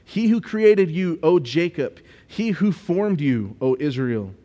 He 0.03 0.27
who 0.27 0.41
created 0.41 0.91
you, 0.91 1.19
O 1.23 1.39
Jacob, 1.39 1.99
he 2.27 2.51
who 2.51 2.71
formed 2.71 3.21
you, 3.21 3.55
O 3.59 3.75
Israel, 3.79 4.35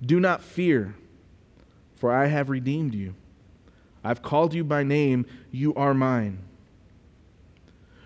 do 0.00 0.18
not 0.18 0.42
fear, 0.42 0.94
for 1.96 2.10
I 2.10 2.26
have 2.26 2.48
redeemed 2.48 2.94
you. 2.94 3.14
I've 4.02 4.22
called 4.22 4.54
you 4.54 4.64
by 4.64 4.82
name, 4.82 5.26
you 5.50 5.74
are 5.74 5.92
mine. 5.92 6.38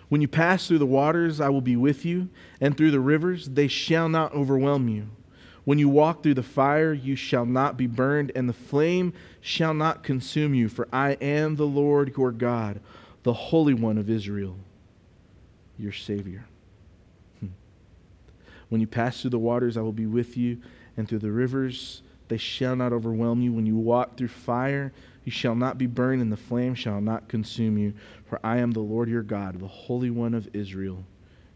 When 0.09 0.21
you 0.21 0.29
pass 0.29 0.67
through 0.67 0.79
the 0.79 0.87
waters, 0.87 1.41
I 1.41 1.51
will 1.51 1.61
be 1.61 1.77
with 1.77 2.05
you, 2.05 2.29
and 2.61 2.77
through 2.77 2.91
the 2.91 3.01
rivers, 3.01 3.49
they 3.49 3.69
shall 3.69 4.09
not 4.09 4.35
overwhelm 4.35 4.89
you. 4.89 5.07
When 5.65 5.79
you 5.79 5.89
walk 5.89 6.23
through 6.23 6.35
the 6.35 6.43
fire, 6.43 6.93
you 6.93 7.15
shall 7.15 7.47
not 7.47 7.77
be 7.77 7.87
burned, 7.87 8.33
and 8.35 8.49
the 8.49 8.53
flame 8.53 9.13
shall 9.41 9.75
not 9.75 10.03
consume 10.03 10.55
you, 10.55 10.69
for 10.69 10.89
I 10.93 11.13
am 11.13 11.57
the 11.57 11.67
Lord 11.67 12.17
your 12.17 12.33
God, 12.33 12.81
the 13.23 13.33
Holy 13.33 13.75
One 13.75 13.97
of 13.97 14.11
Israel, 14.11 14.57
your 15.79 15.93
Savior. 15.93 16.45
Hmm. 17.39 17.49
When 18.71 18.81
you 18.81 18.89
pass 18.89 19.21
through 19.21 19.31
the 19.31 19.39
waters, 19.39 19.77
I 19.77 19.83
will 19.83 19.93
be 19.93 20.07
with 20.07 20.37
you, 20.37 20.59
and 20.97 21.09
through 21.09 21.21
the 21.21 21.31
rivers, 21.31 22.03
they 22.27 22.39
shall 22.39 22.75
not 22.75 22.93
overwhelm 22.93 23.41
you. 23.41 23.53
When 23.53 23.67
you 23.67 23.77
walk 23.77 24.17
through 24.17 24.29
fire, 24.29 24.93
you 25.25 25.31
shall 25.31 25.55
not 25.55 25.79
be 25.79 25.87
burned, 25.87 26.23
and 26.23 26.33
the 26.33 26.37
flame 26.37 26.75
shall 26.75 27.01
not 27.01 27.29
consume 27.29 27.79
you, 27.79 27.95
for 28.27 28.41
I 28.43 28.59
am 28.59 28.73
the 28.73 28.81
Lord 28.81 29.09
your 29.09 29.23
God, 29.23 29.61
the 29.61 29.69
Holy 29.69 30.11
One 30.11 30.35
of 30.35 30.49
Israel, 30.53 31.05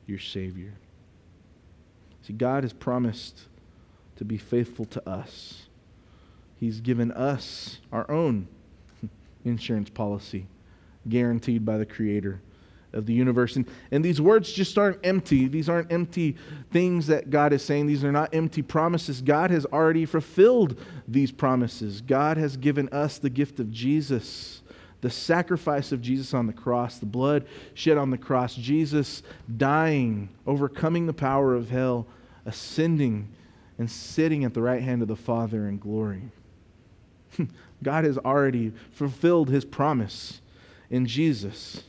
your 0.06 0.20
Savior. 0.20 0.74
See, 2.22 2.34
God 2.34 2.62
has 2.62 2.72
promised 2.72 3.40
to 4.16 4.24
be 4.24 4.38
faithful 4.38 4.84
to 4.86 5.08
us. 5.08 5.66
He's 6.58 6.80
given 6.80 7.12
us 7.12 7.78
our 7.92 8.10
own 8.10 8.48
insurance 9.44 9.90
policy, 9.90 10.46
guaranteed 11.08 11.64
by 11.64 11.78
the 11.78 11.86
Creator 11.86 12.40
of 12.92 13.06
the 13.06 13.12
universe. 13.12 13.56
And, 13.56 13.66
and 13.90 14.04
these 14.04 14.20
words 14.20 14.52
just 14.52 14.78
aren't 14.78 15.04
empty. 15.04 15.48
These 15.48 15.68
aren't 15.68 15.92
empty 15.92 16.36
things 16.72 17.06
that 17.08 17.30
God 17.30 17.52
is 17.52 17.62
saying. 17.62 17.86
These 17.86 18.02
are 18.04 18.12
not 18.12 18.34
empty 18.34 18.62
promises. 18.62 19.20
God 19.20 19.50
has 19.50 19.66
already 19.66 20.06
fulfilled 20.06 20.80
these 21.06 21.30
promises. 21.30 22.00
God 22.00 22.38
has 22.38 22.56
given 22.56 22.88
us 22.88 23.18
the 23.18 23.30
gift 23.30 23.60
of 23.60 23.70
Jesus, 23.70 24.62
the 25.02 25.10
sacrifice 25.10 25.92
of 25.92 26.00
Jesus 26.00 26.32
on 26.32 26.46
the 26.46 26.52
cross, 26.52 26.98
the 26.98 27.06
blood 27.06 27.46
shed 27.74 27.98
on 27.98 28.10
the 28.10 28.18
cross, 28.18 28.54
Jesus 28.54 29.22
dying, 29.56 30.30
overcoming 30.46 31.06
the 31.06 31.12
power 31.12 31.54
of 31.54 31.68
hell, 31.68 32.06
ascending 32.46 33.28
and 33.78 33.90
sitting 33.90 34.44
at 34.44 34.54
the 34.54 34.62
right 34.62 34.82
hand 34.82 35.02
of 35.02 35.08
the 35.08 35.16
Father 35.16 35.68
in 35.68 35.78
glory. 35.78 36.30
God 37.82 38.04
has 38.04 38.18
already 38.18 38.72
fulfilled 38.92 39.50
his 39.50 39.64
promise 39.64 40.40
in 40.90 41.06
Jesus. 41.06 41.82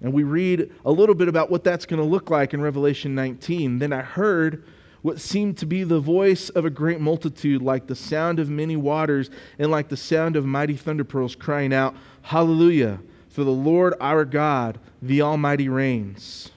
And 0.00 0.12
we 0.12 0.22
read 0.22 0.72
a 0.84 0.92
little 0.92 1.14
bit 1.14 1.28
about 1.28 1.50
what 1.50 1.64
that's 1.64 1.86
going 1.86 2.00
to 2.00 2.08
look 2.08 2.30
like 2.30 2.54
in 2.54 2.60
Revelation 2.60 3.14
19. 3.14 3.78
Then 3.78 3.92
I 3.92 4.02
heard 4.02 4.64
what 5.02 5.20
seemed 5.20 5.58
to 5.58 5.66
be 5.66 5.84
the 5.84 6.00
voice 6.00 6.48
of 6.48 6.64
a 6.64 6.70
great 6.70 7.00
multitude, 7.00 7.60
like 7.60 7.86
the 7.86 7.94
sound 7.94 8.38
of 8.38 8.48
many 8.48 8.76
waters 8.76 9.28
and 9.58 9.70
like 9.70 9.88
the 9.88 9.96
sound 9.96 10.36
of 10.36 10.46
mighty 10.46 10.76
thunder 10.76 11.04
peals, 11.04 11.34
crying 11.34 11.74
out, 11.74 11.94
Hallelujah! 12.22 13.00
For 13.28 13.44
the 13.44 13.50
Lord 13.50 13.94
our 14.00 14.24
God, 14.24 14.78
the 15.02 15.20
Almighty, 15.20 15.68
reigns. 15.68 16.52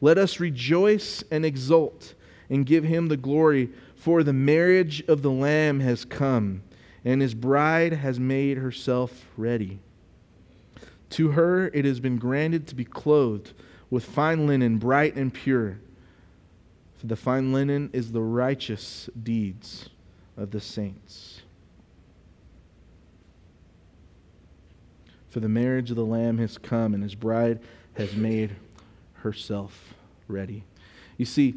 Let 0.00 0.16
us 0.16 0.40
rejoice 0.40 1.22
and 1.30 1.44
exult 1.44 2.14
and 2.50 2.66
give 2.66 2.84
him 2.84 3.08
the 3.08 3.16
glory, 3.16 3.70
for 3.94 4.22
the 4.22 4.32
marriage 4.32 5.02
of 5.08 5.22
the 5.22 5.30
Lamb 5.30 5.80
has 5.80 6.04
come, 6.04 6.62
and 7.04 7.20
his 7.20 7.34
bride 7.34 7.92
has 7.92 8.18
made 8.18 8.58
herself 8.58 9.26
ready. 9.36 9.80
To 11.10 11.30
her 11.32 11.68
it 11.68 11.84
has 11.84 12.00
been 12.00 12.18
granted 12.18 12.66
to 12.68 12.74
be 12.74 12.84
clothed 12.84 13.52
with 13.90 14.04
fine 14.04 14.46
linen, 14.46 14.78
bright 14.78 15.16
and 15.16 15.32
pure. 15.32 15.78
For 16.98 17.06
the 17.06 17.16
fine 17.16 17.52
linen 17.52 17.90
is 17.92 18.12
the 18.12 18.22
righteous 18.22 19.08
deeds 19.20 19.88
of 20.36 20.50
the 20.50 20.60
saints. 20.60 21.42
For 25.28 25.40
the 25.40 25.48
marriage 25.48 25.90
of 25.90 25.96
the 25.96 26.04
Lamb 26.04 26.38
has 26.38 26.58
come, 26.58 26.94
and 26.94 27.02
his 27.02 27.14
bride 27.14 27.60
has 27.94 28.14
made 28.14 28.56
herself 29.14 29.94
ready. 30.26 30.64
You 31.16 31.26
see, 31.26 31.56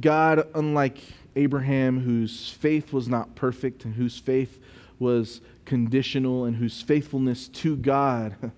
God, 0.00 0.46
unlike 0.54 0.98
Abraham, 1.36 2.00
whose 2.00 2.50
faith 2.50 2.92
was 2.92 3.08
not 3.08 3.34
perfect 3.34 3.84
and 3.84 3.94
whose 3.94 4.18
faith 4.18 4.58
was 4.98 5.40
conditional 5.64 6.44
and 6.44 6.56
whose 6.56 6.82
faithfulness 6.82 7.48
to 7.48 7.76
God 7.76 8.52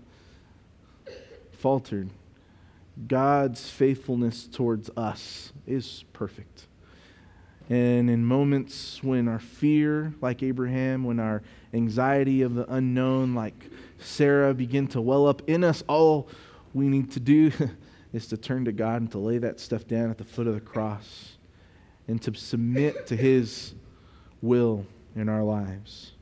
faltered, 1.53 2.11
God's 3.07 3.71
faithfulness 3.71 4.47
towards 4.47 4.91
us 4.97 5.53
is 5.67 6.05
perfect. 6.13 6.67
And 7.71 8.11
in 8.11 8.25
moments 8.25 9.03
when 9.03 9.29
our 9.29 9.39
fear, 9.39 10.13
like 10.21 10.43
Abraham, 10.43 11.05
when 11.05 11.21
our 11.21 11.43
anxiety 11.73 12.43
of 12.43 12.55
the 12.55 12.71
unknown, 12.73 13.35
like 13.35 13.71
Sarah, 13.99 14.53
begin 14.53 14.89
to 14.89 15.01
well 15.01 15.27
up 15.27 15.49
in 15.49 15.65
us, 15.65 15.83
all 15.89 16.29
we 16.75 16.89
need 16.89 17.13
to 17.13 17.21
do 17.21 17.53
is 18.13 18.27
to 18.29 18.37
turn 18.37 18.65
to 18.67 18.73
God 18.73 19.01
and 19.01 19.11
to 19.13 19.19
lay 19.19 19.39
that 19.39 19.61
stuff 19.61 19.87
down 19.87 20.11
at 20.11 20.19
the 20.19 20.25
foot 20.25 20.47
of 20.47 20.55
the 20.55 20.61
cross 20.61 21.37
and 22.09 22.21
to 22.23 22.35
submit 22.35 23.07
to 23.07 23.17
His 23.17 23.75
will 24.41 24.87
in 25.15 25.29
our 25.29 25.43
lives. 25.43 26.13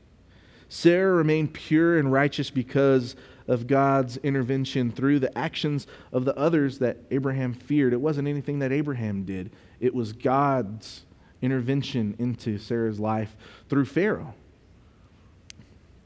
Sarah 0.69 1.13
remained 1.13 1.53
pure 1.53 1.99
and 1.99 2.11
righteous 2.11 2.49
because 2.49 3.15
of 3.47 3.67
God's 3.67 4.15
intervention 4.17 4.91
through 4.91 5.19
the 5.19 5.37
actions 5.37 5.85
of 6.13 6.23
the 6.23 6.37
others 6.37 6.79
that 6.79 6.97
Abraham 7.11 7.53
feared. 7.53 7.91
It 7.91 7.99
wasn't 7.99 8.29
anything 8.29 8.59
that 8.59 8.71
Abraham 8.71 9.23
did, 9.23 9.51
it 9.79 9.93
was 9.93 10.13
God's 10.13 11.05
intervention 11.41 12.15
into 12.19 12.57
Sarah's 12.57 12.99
life 12.99 13.35
through 13.67 13.85
Pharaoh 13.85 14.35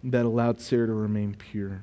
that 0.06 0.26
allowed 0.26 0.62
Sarah 0.62 0.88
to 0.88 0.94
remain 0.94 1.36
pure. 1.36 1.82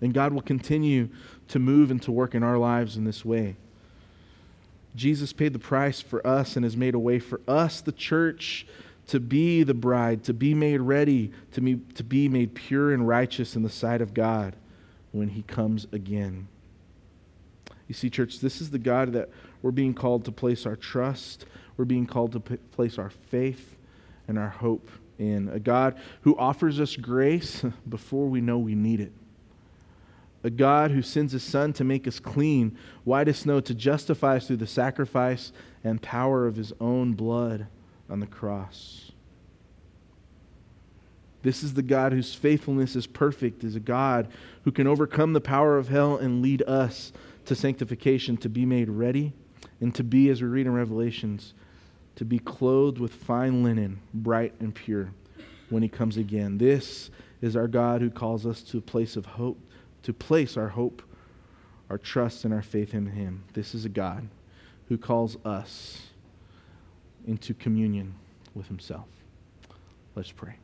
And 0.00 0.14
God 0.14 0.32
will 0.32 0.42
continue 0.42 1.08
to 1.48 1.58
move 1.58 1.90
and 1.90 2.00
to 2.02 2.12
work 2.12 2.34
in 2.34 2.42
our 2.42 2.58
lives 2.58 2.96
in 2.96 3.04
this 3.04 3.24
way. 3.24 3.56
Jesus 4.94 5.32
paid 5.32 5.52
the 5.52 5.58
price 5.58 6.00
for 6.00 6.26
us 6.26 6.56
and 6.56 6.64
has 6.64 6.76
made 6.76 6.94
a 6.94 6.98
way 6.98 7.18
for 7.18 7.40
us, 7.46 7.80
the 7.80 7.92
church, 7.92 8.66
to 9.06 9.20
be 9.20 9.62
the 9.62 9.74
bride, 9.74 10.24
to 10.24 10.34
be 10.34 10.54
made 10.54 10.80
ready, 10.80 11.32
to 11.52 11.60
be, 11.60 11.76
to 11.94 12.04
be 12.04 12.28
made 12.28 12.54
pure 12.54 12.92
and 12.92 13.08
righteous 13.08 13.56
in 13.56 13.62
the 13.62 13.70
sight 13.70 14.00
of 14.00 14.12
God 14.12 14.56
when 15.12 15.28
He 15.28 15.42
comes 15.42 15.86
again. 15.92 16.48
You 17.86 17.94
see, 17.94 18.10
church, 18.10 18.40
this 18.40 18.60
is 18.60 18.70
the 18.70 18.78
God 18.78 19.14
that 19.14 19.30
we're 19.62 19.70
being 19.70 19.94
called 19.94 20.24
to 20.26 20.32
place 20.32 20.66
our 20.66 20.76
trust, 20.76 21.46
we're 21.76 21.86
being 21.86 22.06
called 22.06 22.32
to 22.32 22.40
p- 22.40 22.56
place 22.56 22.98
our 22.98 23.10
faith 23.10 23.76
and 24.26 24.38
our 24.38 24.50
hope 24.50 24.90
in. 25.18 25.48
A 25.48 25.58
God 25.58 25.98
who 26.22 26.36
offers 26.36 26.80
us 26.80 26.96
grace 26.96 27.64
before 27.88 28.26
we 28.26 28.40
know 28.40 28.58
we 28.58 28.74
need 28.74 29.00
it. 29.00 29.12
A 30.48 30.50
God 30.50 30.92
who 30.92 31.02
sends 31.02 31.34
his 31.34 31.42
Son 31.42 31.74
to 31.74 31.84
make 31.84 32.08
us 32.08 32.18
clean, 32.18 32.74
white 33.04 33.28
as 33.28 33.40
snow, 33.40 33.60
to 33.60 33.74
justify 33.74 34.36
us 34.36 34.46
through 34.46 34.56
the 34.56 34.66
sacrifice 34.66 35.52
and 35.84 36.00
power 36.00 36.46
of 36.46 36.56
his 36.56 36.72
own 36.80 37.12
blood 37.12 37.66
on 38.08 38.20
the 38.20 38.26
cross. 38.26 39.12
This 41.42 41.62
is 41.62 41.74
the 41.74 41.82
God 41.82 42.12
whose 42.14 42.34
faithfulness 42.34 42.96
is 42.96 43.06
perfect, 43.06 43.62
is 43.62 43.76
a 43.76 43.80
God 43.80 44.28
who 44.64 44.72
can 44.72 44.86
overcome 44.86 45.34
the 45.34 45.40
power 45.42 45.76
of 45.76 45.88
hell 45.88 46.16
and 46.16 46.40
lead 46.40 46.62
us 46.62 47.12
to 47.44 47.54
sanctification, 47.54 48.38
to 48.38 48.48
be 48.48 48.64
made 48.64 48.88
ready, 48.88 49.34
and 49.82 49.94
to 49.96 50.02
be, 50.02 50.30
as 50.30 50.40
we 50.40 50.48
read 50.48 50.64
in 50.64 50.72
Revelations, 50.72 51.52
to 52.16 52.24
be 52.24 52.38
clothed 52.38 52.98
with 52.98 53.12
fine 53.12 53.62
linen, 53.62 54.00
bright 54.14 54.54
and 54.60 54.74
pure, 54.74 55.10
when 55.68 55.82
he 55.82 55.90
comes 55.90 56.16
again. 56.16 56.56
This 56.56 57.10
is 57.42 57.54
our 57.54 57.68
God 57.68 58.00
who 58.00 58.08
calls 58.08 58.46
us 58.46 58.62
to 58.62 58.78
a 58.78 58.80
place 58.80 59.14
of 59.14 59.26
hope, 59.26 59.58
to 60.08 60.14
place 60.14 60.56
our 60.56 60.68
hope, 60.68 61.02
our 61.90 61.98
trust, 61.98 62.46
and 62.46 62.54
our 62.54 62.62
faith 62.62 62.94
in 62.94 63.08
him. 63.08 63.44
This 63.52 63.74
is 63.74 63.84
a 63.84 63.90
God 63.90 64.26
who 64.88 64.96
calls 64.96 65.36
us 65.44 66.06
into 67.26 67.52
communion 67.52 68.14
with 68.54 68.68
himself. 68.68 69.04
Let's 70.14 70.32
pray. 70.32 70.54